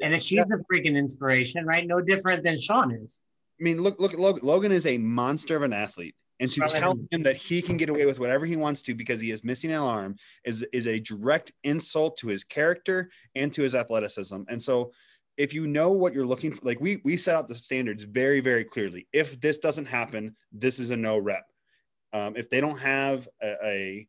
[0.00, 1.86] and if she's a freaking inspiration, right?
[1.86, 3.20] No different than Sean is.
[3.60, 6.14] I mean, look, look, Logan, Logan is a monster of an athlete.
[6.40, 9.20] And to tell him that he can get away with whatever he wants to because
[9.20, 13.62] he is missing an arm is, is a direct insult to his character and to
[13.62, 14.42] his athleticism.
[14.48, 14.92] And so
[15.36, 18.38] if you know what you're looking for, like we we set out the standards very,
[18.38, 19.08] very clearly.
[19.12, 21.44] If this doesn't happen, this is a no rep.
[22.12, 24.08] Um, if they don't have a, a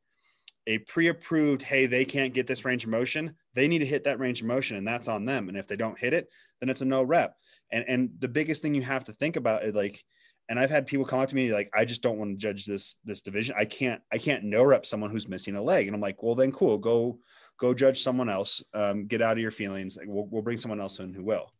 [0.70, 4.20] a pre-approved, hey, they can't get this range of motion, they need to hit that
[4.20, 5.50] range of motion, and that's on them.
[5.50, 7.36] And if they don't hit it, then it's a no rep.
[7.72, 10.04] And and the biggest thing you have to think about is like,
[10.48, 12.66] and I've had people come up to me like, I just don't want to judge
[12.66, 13.56] this this division.
[13.58, 15.88] I can't I can't no rep someone who's missing a leg.
[15.88, 17.20] And I'm like, well then cool, go
[17.60, 18.64] go judge someone else.
[18.74, 19.98] Um, get out of your feelings.
[19.98, 21.52] Like, we'll we'll bring someone else in who will,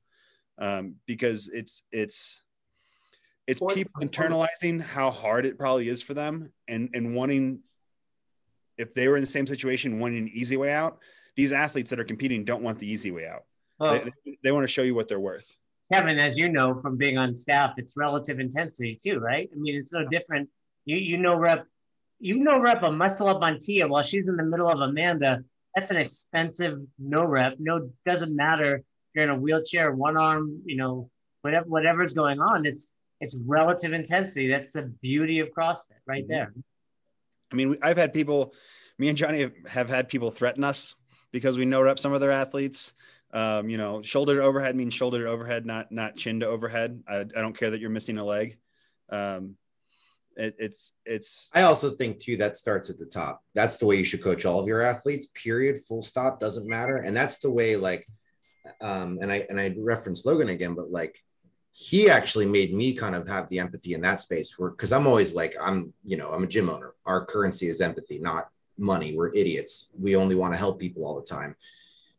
[0.60, 2.44] um, because it's it's
[3.48, 7.62] it's people internalizing how hard it probably is for them and and wanting
[8.80, 11.00] if they were in the same situation wanting an easy way out
[11.36, 13.44] these athletes that are competing don't want the easy way out
[13.80, 15.56] Well, they, they want to show you what they're worth
[15.92, 19.50] Kevin, as you know from being on staff, it's relative intensity too, right?
[19.52, 20.50] I mean, it's no different.
[20.86, 21.66] You you know rep,
[22.20, 25.44] you know rep a muscle up on Tia while she's in the middle of Amanda.
[25.76, 27.56] That's an expensive no rep.
[27.60, 28.84] No, doesn't matter if
[29.16, 31.10] you're in a wheelchair, one arm, you know,
[31.42, 32.68] whatever whatever's going on.
[32.68, 34.48] It's it's relative intensity.
[34.48, 36.32] That's the beauty of CrossFit, right mm-hmm.
[36.32, 36.54] there.
[37.52, 38.54] I mean i've had people
[38.98, 40.96] me and johnny have, had people threaten us
[41.32, 42.94] because we know up some of their athletes
[43.32, 47.04] um, you know shoulder to overhead means shoulder to overhead not not chin to overhead
[47.08, 48.58] i, I don't care that you're missing a leg
[49.12, 49.56] um,
[50.40, 53.44] it, it's it's I also think too that starts at the top.
[53.54, 55.28] That's the way you should coach all of your athletes.
[55.34, 55.82] Period.
[55.88, 56.40] Full stop.
[56.40, 56.98] Doesn't matter.
[56.98, 58.08] And that's the way like,
[58.80, 61.20] um, and I and I reference Logan again, but like
[61.82, 65.08] he actually made me kind of have the empathy in that space where because I'm
[65.08, 66.94] always like I'm you know I'm a gym owner.
[67.06, 69.16] Our currency is empathy, not money.
[69.16, 69.90] We're idiots.
[69.98, 71.56] We only want to help people all the time.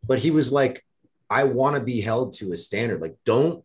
[0.02, 0.82] But he was like,
[1.28, 3.02] I want to be held to a standard.
[3.02, 3.62] Like don't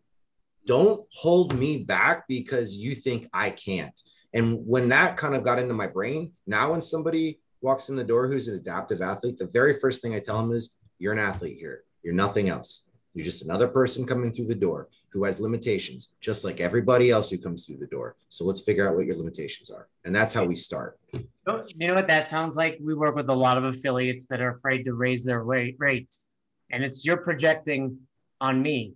[0.66, 3.98] don't hold me back because you think I can't.
[4.34, 8.04] And when that kind of got into my brain, now when somebody walks in the
[8.04, 11.20] door who's an adaptive athlete, the very first thing I tell them is, You're an
[11.20, 11.84] athlete here.
[12.04, 12.84] You're nothing else.
[13.14, 17.30] You're just another person coming through the door who has limitations, just like everybody else
[17.30, 18.18] who comes through the door.
[18.28, 19.88] So let's figure out what your limitations are.
[20.04, 21.00] And that's how we start.
[21.14, 22.78] You know what that sounds like?
[22.82, 26.28] We work with a lot of affiliates that are afraid to raise their rate, rates.
[26.70, 27.98] And it's you're projecting
[28.42, 28.96] on me.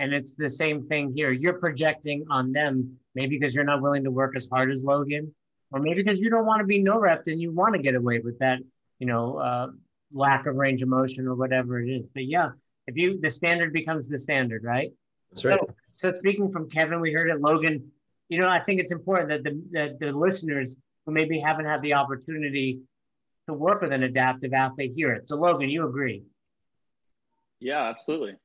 [0.00, 1.30] And it's the same thing here.
[1.30, 5.32] You're projecting on them, maybe because you're not willing to work as hard as Logan,
[5.70, 7.94] or maybe because you don't want to be no rep and you want to get
[7.94, 8.58] away with that,
[8.98, 9.68] you know, uh,
[10.12, 12.06] lack of range of motion or whatever it is.
[12.12, 12.48] But yeah,
[12.88, 14.90] if you, the standard becomes the standard, right?
[15.32, 15.58] That's right.
[15.60, 17.90] So, so speaking from Kevin, we heard it, Logan.
[18.28, 21.82] You know, I think it's important that the, that the listeners who maybe haven't had
[21.82, 22.80] the opportunity
[23.48, 25.28] to work with an adaptive athlete hear it.
[25.28, 26.22] So, Logan, you agree?
[27.58, 28.36] Yeah, absolutely.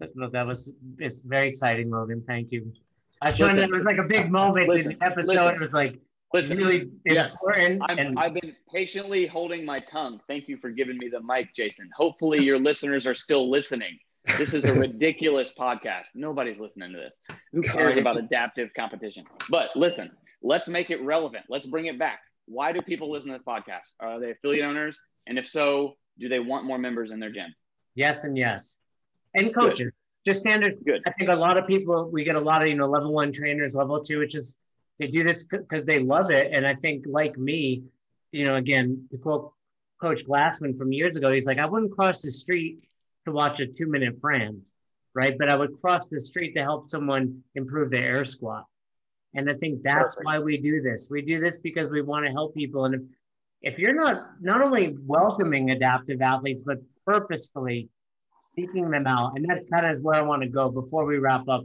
[0.00, 2.24] That, that was it's very exciting, Logan.
[2.26, 2.70] Thank you.
[3.22, 4.92] I was trying to, it was like a big moment Listen.
[4.92, 5.34] in the episode.
[5.34, 5.54] Listen.
[5.54, 5.98] It was like
[6.34, 7.32] Listen, really yes.
[7.32, 7.82] important.
[7.88, 10.20] I'm, and I've been patiently holding my tongue.
[10.28, 11.88] Thank you for giving me the mic, Jason.
[11.96, 13.98] Hopefully, your listeners are still listening.
[14.26, 16.08] This is a ridiculous podcast.
[16.14, 17.38] Nobody's listening to this.
[17.52, 19.24] Who cares about adaptive competition?
[19.48, 20.10] But listen,
[20.42, 21.46] let's make it relevant.
[21.48, 22.20] Let's bring it back.
[22.44, 23.92] Why do people listen to this podcast?
[23.98, 25.00] Are they affiliate owners?
[25.26, 27.54] And if so, do they want more members in their gym?
[27.94, 28.78] yes and yes.
[29.34, 29.90] And coaches,
[30.26, 31.02] just standard Good.
[31.06, 33.32] I think a lot of people, we get a lot of, you know, level one
[33.32, 34.58] trainers, level two, which is
[34.98, 36.52] they do this because they love it.
[36.52, 37.84] And I think, like me,
[38.32, 39.52] you know, again, to quote
[40.00, 42.80] Coach Glassman from years ago, he's like, I wouldn't cross the street
[43.26, 44.62] to watch a two minute Fran,
[45.14, 45.36] right?
[45.38, 48.64] But I would cross the street to help someone improve their air squat.
[49.34, 50.24] And I think that's Perfect.
[50.24, 51.08] why we do this.
[51.10, 52.86] We do this because we want to help people.
[52.86, 53.04] And if
[53.62, 57.88] if you're not not only welcoming adaptive athletes, but purposefully
[58.54, 61.18] seeking them out, and that kind of is where I want to go before we
[61.18, 61.64] wrap up.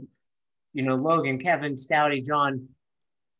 [0.74, 2.68] You know, Logan, Kevin, Stouty, John,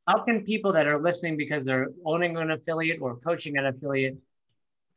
[0.07, 4.17] how can people that are listening because they're owning an affiliate or coaching an affiliate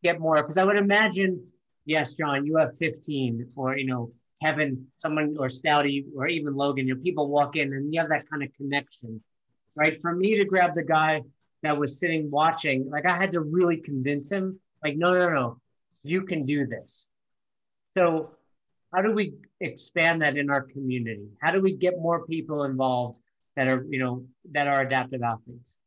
[0.04, 0.38] get more?
[0.38, 1.48] Because I would imagine,
[1.86, 4.12] yes, John, you have 15, or you know,
[4.42, 8.10] Kevin, someone or Stouty, or even Logan, you know, people walk in and you have
[8.10, 9.22] that kind of connection,
[9.76, 10.00] right?
[10.00, 11.22] For me to grab the guy
[11.64, 15.62] that was sitting watching, like I had to really convince him, like, no, no, no,
[16.04, 17.10] you can do this.
[17.98, 18.32] So,
[18.94, 21.28] how do we expand that in our community?
[21.42, 23.20] How do we get more people involved
[23.56, 25.78] that are, you know, that are adaptive athletes?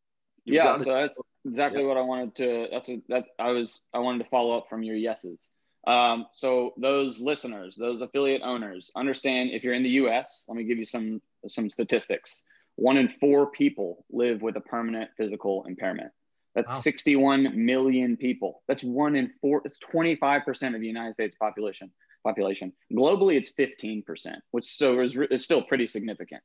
[0.48, 0.84] yeah got it.
[0.84, 4.30] so that's exactly what i wanted to that's a that i was i wanted to
[4.30, 5.50] follow up from your yeses
[5.86, 10.64] um, so those listeners those affiliate owners understand if you're in the us let me
[10.64, 12.42] give you some some statistics.
[12.76, 16.12] One in four people live with a permanent physical impairment.
[16.54, 16.80] That's Wow.
[16.80, 18.62] 61 million people.
[18.68, 21.90] That's one in four it's 25% of the united states population
[22.24, 22.72] population.
[22.92, 24.04] Globally it's 15%
[24.50, 26.42] which so is, is still pretty significant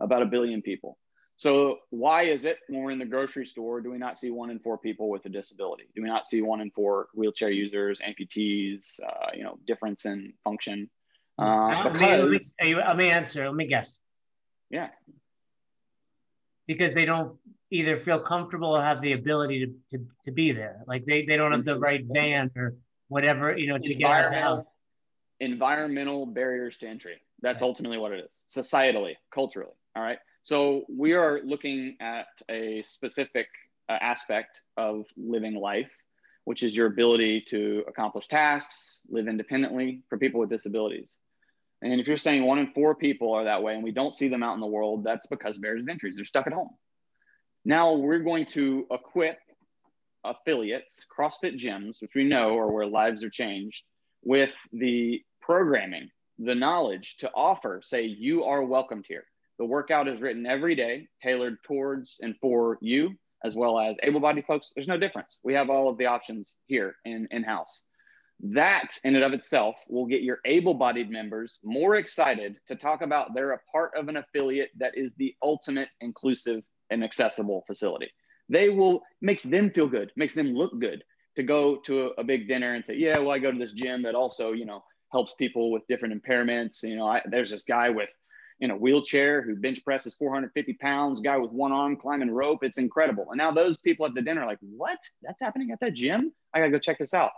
[0.00, 0.96] about a billion people
[1.40, 4.50] so why is it when we're in the grocery store, do we not see one
[4.50, 5.84] in four people with a disability?
[5.96, 10.34] Do we not see one in four wheelchair users, amputees, uh, you know, difference in
[10.44, 10.90] function?
[11.38, 13.46] Uh, Let me- let, me, because, let me answer.
[13.46, 14.02] Let me guess.
[14.68, 14.88] yeah,
[16.66, 17.38] Because they don't
[17.70, 20.82] either feel comfortable or have the ability to, to, to be there.
[20.86, 22.76] Like they, they don't have the right van or
[23.08, 24.64] whatever, you know, to get out of the house.
[25.40, 27.16] environmental, environmental barriers to entry.
[27.40, 29.72] That's ultimately what it is, societally, culturally.
[29.96, 30.18] All right.
[30.42, 33.48] So we are looking at a specific
[33.88, 35.90] uh, aspect of living life,
[36.44, 41.16] which is your ability to accomplish tasks, live independently for people with disabilities.
[41.82, 44.28] And if you're saying one in four people are that way and we don't see
[44.28, 46.12] them out in the world, that's because barriers of entry.
[46.14, 46.70] They're stuck at home.
[47.64, 49.38] Now we're going to equip
[50.24, 53.84] affiliates, CrossFit gyms, which we know are where lives are changed,
[54.22, 59.24] with the programming, the knowledge to offer, say, you are welcomed here.
[59.60, 64.18] The workout is written every day, tailored towards and for you, as well as able
[64.18, 64.70] bodied folks.
[64.74, 65.38] There's no difference.
[65.44, 67.82] We have all of the options here in, in house.
[68.42, 73.02] That in and of itself will get your able bodied members more excited to talk
[73.02, 78.08] about they're a part of an affiliate that is the ultimate inclusive and accessible facility.
[78.48, 81.04] They will, makes them feel good, makes them look good
[81.36, 83.74] to go to a, a big dinner and say, yeah, well, I go to this
[83.74, 84.82] gym that also, you know,
[85.12, 86.82] helps people with different impairments.
[86.82, 88.10] You know, I, there's this guy with,
[88.60, 92.62] in a wheelchair who bench presses 450 pounds, guy with one arm climbing rope.
[92.62, 93.26] It's incredible.
[93.30, 94.98] And now those people at the dinner are like, what?
[95.22, 96.32] That's happening at that gym?
[96.52, 97.32] I gotta go check this out.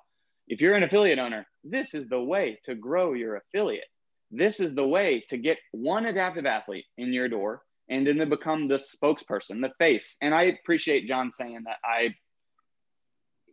[0.49, 3.87] If you're an affiliate owner, this is the way to grow your affiliate.
[4.31, 8.27] This is the way to get one adaptive athlete in your door and then to
[8.27, 10.17] become the spokesperson, the face.
[10.21, 12.15] And I appreciate John saying that I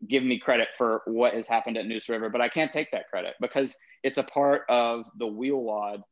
[0.08, 3.10] give me credit for what has happened at Neuse River, but I can't take that
[3.10, 6.04] credit because it's a part of the Wheel WOD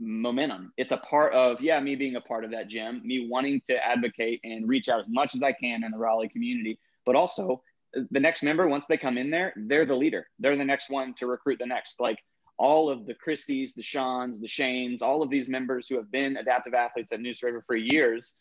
[0.00, 0.72] momentum.
[0.76, 3.84] It's a part of, yeah, me being a part of that gym, me wanting to
[3.84, 7.62] advocate and reach out as much as I can in the Raleigh community, but also
[8.10, 10.28] the next member, once they come in there, they're the leader.
[10.38, 11.98] They're the next one to recruit the next.
[11.98, 12.18] Like
[12.58, 16.36] all of the Christies, the Seans, the Shanes, all of these members who have been
[16.36, 18.38] adaptive athletes at Neuse River for years,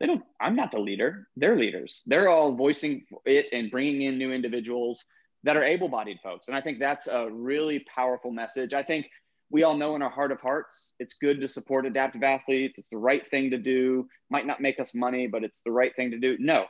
[0.00, 1.28] they don't, I'm not the leader.
[1.36, 2.02] They're leaders.
[2.06, 5.04] They're all voicing it and bringing in new individuals
[5.44, 6.48] that are able bodied folks.
[6.48, 8.72] And I think that's a really powerful message.
[8.74, 9.06] I think
[9.54, 12.76] we all know in our heart of hearts, it's good to support adaptive athletes.
[12.76, 14.08] It's the right thing to do.
[14.28, 16.36] Might not make us money, but it's the right thing to do.
[16.40, 16.64] No,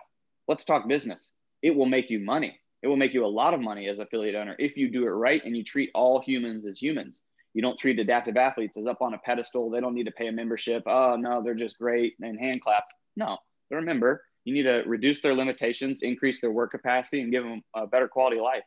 [0.48, 1.32] let's talk business.
[1.62, 2.60] It will make you money.
[2.82, 5.12] It will make you a lot of money as affiliate owner if you do it
[5.12, 7.22] right and you treat all humans as humans.
[7.54, 9.70] You don't treat adaptive athletes as up on a pedestal.
[9.70, 10.82] They don't need to pay a membership.
[10.84, 12.84] Oh, no, they're just great and hand clap.
[13.16, 13.38] No,
[13.70, 14.22] they're a member.
[14.44, 18.08] You need to reduce their limitations, increase their work capacity, and give them a better
[18.08, 18.64] quality life.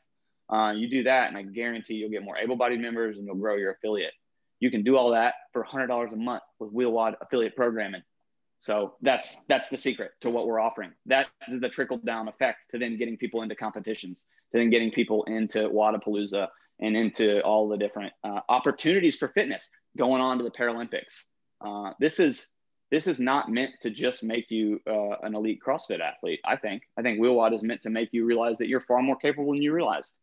[0.49, 3.55] Uh, you do that, and I guarantee you'll get more able-bodied members and you'll grow
[3.55, 4.13] your affiliate.
[4.59, 8.01] You can do all that for $100 a month with WheelWOD affiliate programming.
[8.59, 10.91] So that's that's the secret to what we're offering.
[11.05, 14.89] That is the trickle down effect to then getting people into competitions, to then getting
[14.89, 16.47] people into Wodapalooza
[16.79, 21.25] and into all the different uh, opportunities for fitness going on to the Paralympics.
[21.61, 22.53] Uh, this is
[22.89, 26.39] this is not meant to just make you uh, an elite CrossFit athlete.
[26.45, 29.17] I think I think WheelWOD is meant to make you realize that you're far more
[29.17, 30.15] capable than you realized,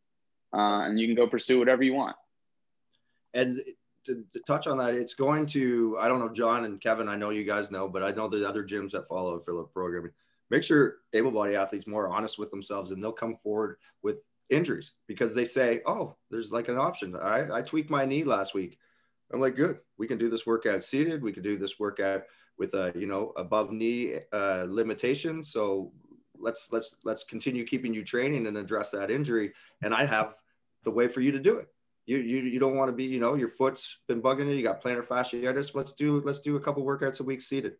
[0.55, 2.17] uh, and you can go pursue whatever you want.
[3.33, 3.61] And
[4.05, 7.17] to, to, touch on that, it's going to, I don't know, John and Kevin, I
[7.17, 10.13] know you guys know, but I know there's other gyms that follow affiliate programming.
[10.51, 14.19] Make sure able body athletes more honest with themselves and they'll come forward with
[14.51, 17.17] injuries because they say, oh, there's like an option.
[17.17, 18.79] I, I tweaked my knee last week.
[19.33, 19.79] I'm like, good.
[19.99, 21.23] We can do this workout seated.
[21.23, 22.23] We can do this workout
[22.57, 25.43] with a you know above knee uh, limitation.
[25.43, 25.93] So
[26.39, 29.53] let's let's let's continue keeping you training and address that injury.
[29.83, 30.37] And I have
[30.85, 31.69] the way for you to do it.
[32.07, 34.55] You you, you don't want to be you know your foot's been bugging you.
[34.55, 35.75] You got plantar fasciitis.
[35.75, 37.75] Let's do let's do a couple workouts a week seated.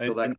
[0.00, 0.36] So that,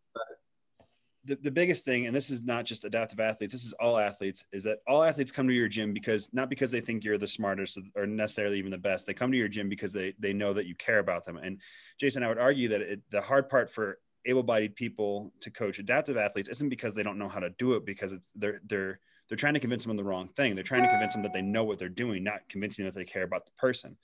[1.26, 4.44] the, the biggest thing, and this is not just adaptive athletes, this is all athletes,
[4.52, 7.28] is that all athletes come to your gym because not because they think you're the
[7.28, 9.06] smartest or necessarily even the best.
[9.06, 11.38] They come to your gym because they they know that you care about them.
[11.38, 11.62] And
[12.00, 16.18] Jason, I would argue that it, the hard part for able-bodied people to coach adaptive
[16.18, 19.38] athletes isn't because they don't know how to do it, because it's they're they're they're
[19.38, 20.56] trying to convince them of the wrong thing.
[20.56, 23.06] They're trying to convince them that they know what they're doing, not convincing that they
[23.06, 23.98] care about the person.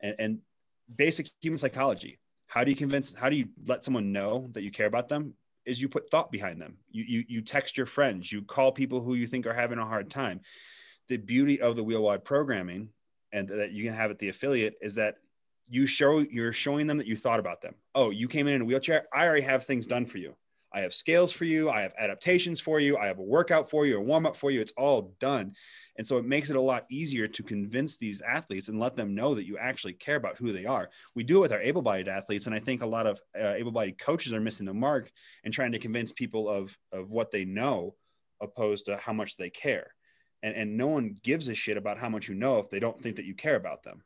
[0.00, 0.38] And, and
[0.94, 2.18] basic human psychology.
[2.46, 3.14] How do you convince?
[3.14, 5.34] How do you let someone know that you care about them?
[5.64, 6.76] is you put thought behind them.
[6.90, 9.86] You, you, you text your friends, you call people who you think are having a
[9.86, 10.40] hard time.
[11.08, 12.88] The beauty of the Wheel WOD programming
[13.32, 15.16] and that you can have at the affiliate is that
[15.68, 17.74] you show you're showing them that you thought about them.
[17.94, 19.06] Oh, you came in in a wheelchair.
[19.12, 20.36] I already have things done for you.
[20.74, 21.70] I have scales for you.
[21.70, 22.96] I have adaptations for you.
[22.96, 24.60] I have a workout for you, a warm up for you.
[24.60, 25.54] It's all done.
[25.96, 29.14] And so it makes it a lot easier to convince these athletes and let them
[29.14, 30.90] know that you actually care about who they are.
[31.14, 32.46] We do it with our able bodied athletes.
[32.46, 35.12] And I think a lot of uh, able bodied coaches are missing the mark
[35.44, 37.94] and trying to convince people of, of what they know
[38.42, 39.94] opposed to how much they care.
[40.42, 43.00] And, and no one gives a shit about how much you know if they don't
[43.00, 44.02] think that you care about them.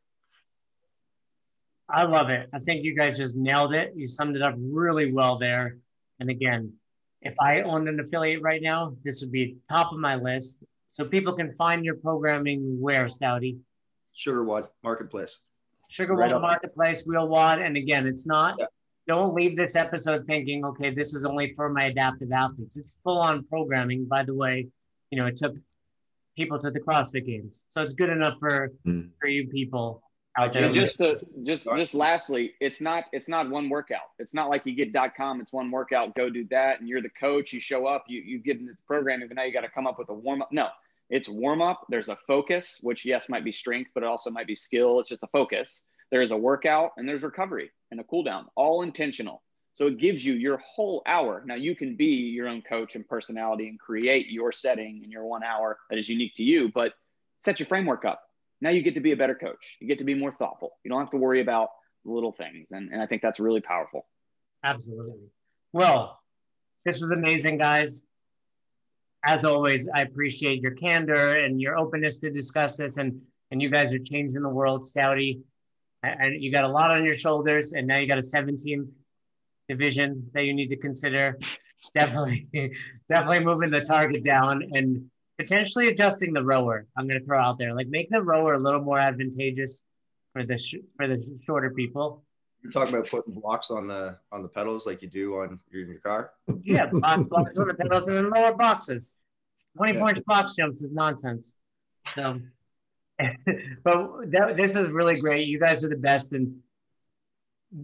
[1.88, 2.50] I love it.
[2.52, 3.94] I think you guys just nailed it.
[3.96, 5.78] You summed it up really well there.
[6.20, 6.72] And again,
[7.22, 10.58] if I owned an affiliate right now, this would be top of my list.
[10.86, 13.58] So people can find your programming where, Stouty?
[14.16, 15.40] SugarWOD Marketplace.
[15.92, 17.64] SugarWOD right Marketplace, WheelWOD.
[17.64, 18.66] And again, it's not, yeah.
[19.06, 22.76] don't leave this episode thinking, okay, this is only for my adaptive athletes.
[22.78, 24.06] It's full on programming.
[24.06, 24.68] By the way,
[25.10, 25.54] you know, it took
[26.36, 27.64] people to the CrossFit games.
[27.68, 29.10] So it's good enough for, mm.
[29.20, 30.02] for you people
[30.38, 30.70] out there.
[30.70, 34.10] just to, just just lastly, it's not it's not one workout.
[34.18, 35.40] It's not like you get dot .com.
[35.40, 36.14] It's one workout.
[36.14, 37.52] Go do that, and you're the coach.
[37.52, 38.04] You show up.
[38.08, 40.14] You you get in the program, and now you got to come up with a
[40.14, 40.50] warm up.
[40.52, 40.68] No,
[41.10, 41.86] it's warm up.
[41.88, 45.00] There's a focus, which yes might be strength, but it also might be skill.
[45.00, 45.84] It's just a focus.
[46.10, 48.46] There's a workout, and there's recovery and a cool down.
[48.54, 49.42] All intentional.
[49.74, 51.42] So it gives you your whole hour.
[51.46, 55.24] Now you can be your own coach and personality and create your setting in your
[55.24, 56.94] one hour that is unique to you, but
[57.44, 58.27] set your framework up
[58.60, 59.76] now you get to be a better coach.
[59.80, 60.72] You get to be more thoughtful.
[60.84, 61.68] You don't have to worry about
[62.04, 62.70] little things.
[62.72, 64.06] And, and I think that's really powerful.
[64.64, 65.28] Absolutely.
[65.72, 66.20] Well,
[66.84, 68.06] this was amazing, guys.
[69.24, 72.98] As always, I appreciate your candor and your openness to discuss this.
[72.98, 73.20] And,
[73.50, 75.40] and you guys are changing the world, Stouty.
[76.02, 78.88] And you got a lot on your shoulders, and now you got a 17th
[79.68, 81.36] division that you need to consider.
[81.92, 82.46] Definitely,
[83.10, 84.62] definitely moving the target down.
[84.74, 86.86] And potentially adjusting the rower.
[86.96, 89.84] I'm going to throw out there, like make the rower a little more advantageous
[90.32, 92.24] for the sh- for the shorter people.
[92.62, 95.86] You're talking about putting blocks on the on the pedals like you do on your,
[95.86, 96.32] your car.
[96.62, 99.12] Yeah, blocks on the pedals and then lower boxes.
[99.76, 100.08] Twenty yeah.
[100.08, 101.54] inch box jumps is nonsense.
[102.08, 102.40] So,
[103.18, 105.46] but that, this is really great.
[105.46, 106.56] You guys are the best, and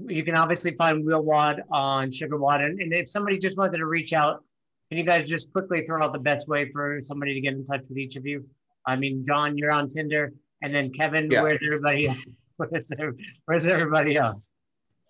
[0.07, 2.65] you can obviously find WheelWOD on SugarWOD.
[2.65, 4.44] And, and if somebody just wanted to reach out
[4.89, 7.65] can you guys just quickly throw out the best way for somebody to get in
[7.65, 8.47] touch with each of you?
[8.87, 10.33] I mean, John, you're on Tinder,
[10.63, 11.43] and then Kevin, yeah.
[11.43, 12.15] where's everybody?
[12.57, 12.93] Where's,
[13.47, 14.55] where's everybody else?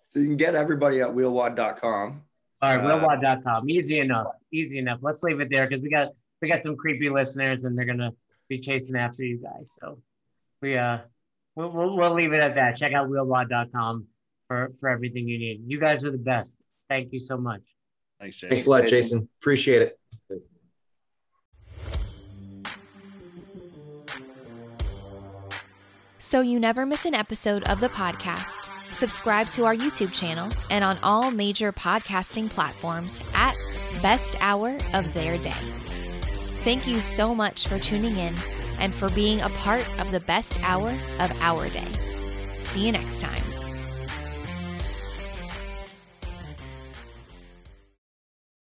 [0.07, 2.23] So you can get everybody at wheelwod.com.
[2.61, 3.69] All right, uh, wheelwod.com.
[3.69, 4.27] Easy enough.
[4.51, 4.97] Easy enough.
[5.03, 6.09] Let's leave it there because we got
[6.41, 8.13] we got some creepy listeners and they're gonna
[8.49, 9.77] be chasing after you guys.
[9.79, 10.01] So
[10.61, 10.99] we uh
[11.55, 12.77] we'll, we'll, we'll leave it at that.
[12.77, 14.07] Check out wheelwod.com
[14.47, 15.61] for for everything you need.
[15.67, 16.55] You guys are the best.
[16.89, 17.61] Thank you so much.
[18.25, 18.49] Thanks, Jason.
[18.49, 19.29] Thanks a lot, Jason.
[19.39, 19.99] Appreciate it.
[26.17, 30.83] So you never miss an episode of the podcast, subscribe to our YouTube channel and
[30.83, 33.53] on all major podcasting platforms at
[34.01, 35.53] Best Hour of Their Day.
[36.63, 38.33] Thank you so much for tuning in
[38.79, 41.91] and for being a part of the best hour of our day.
[42.61, 43.54] See you next time.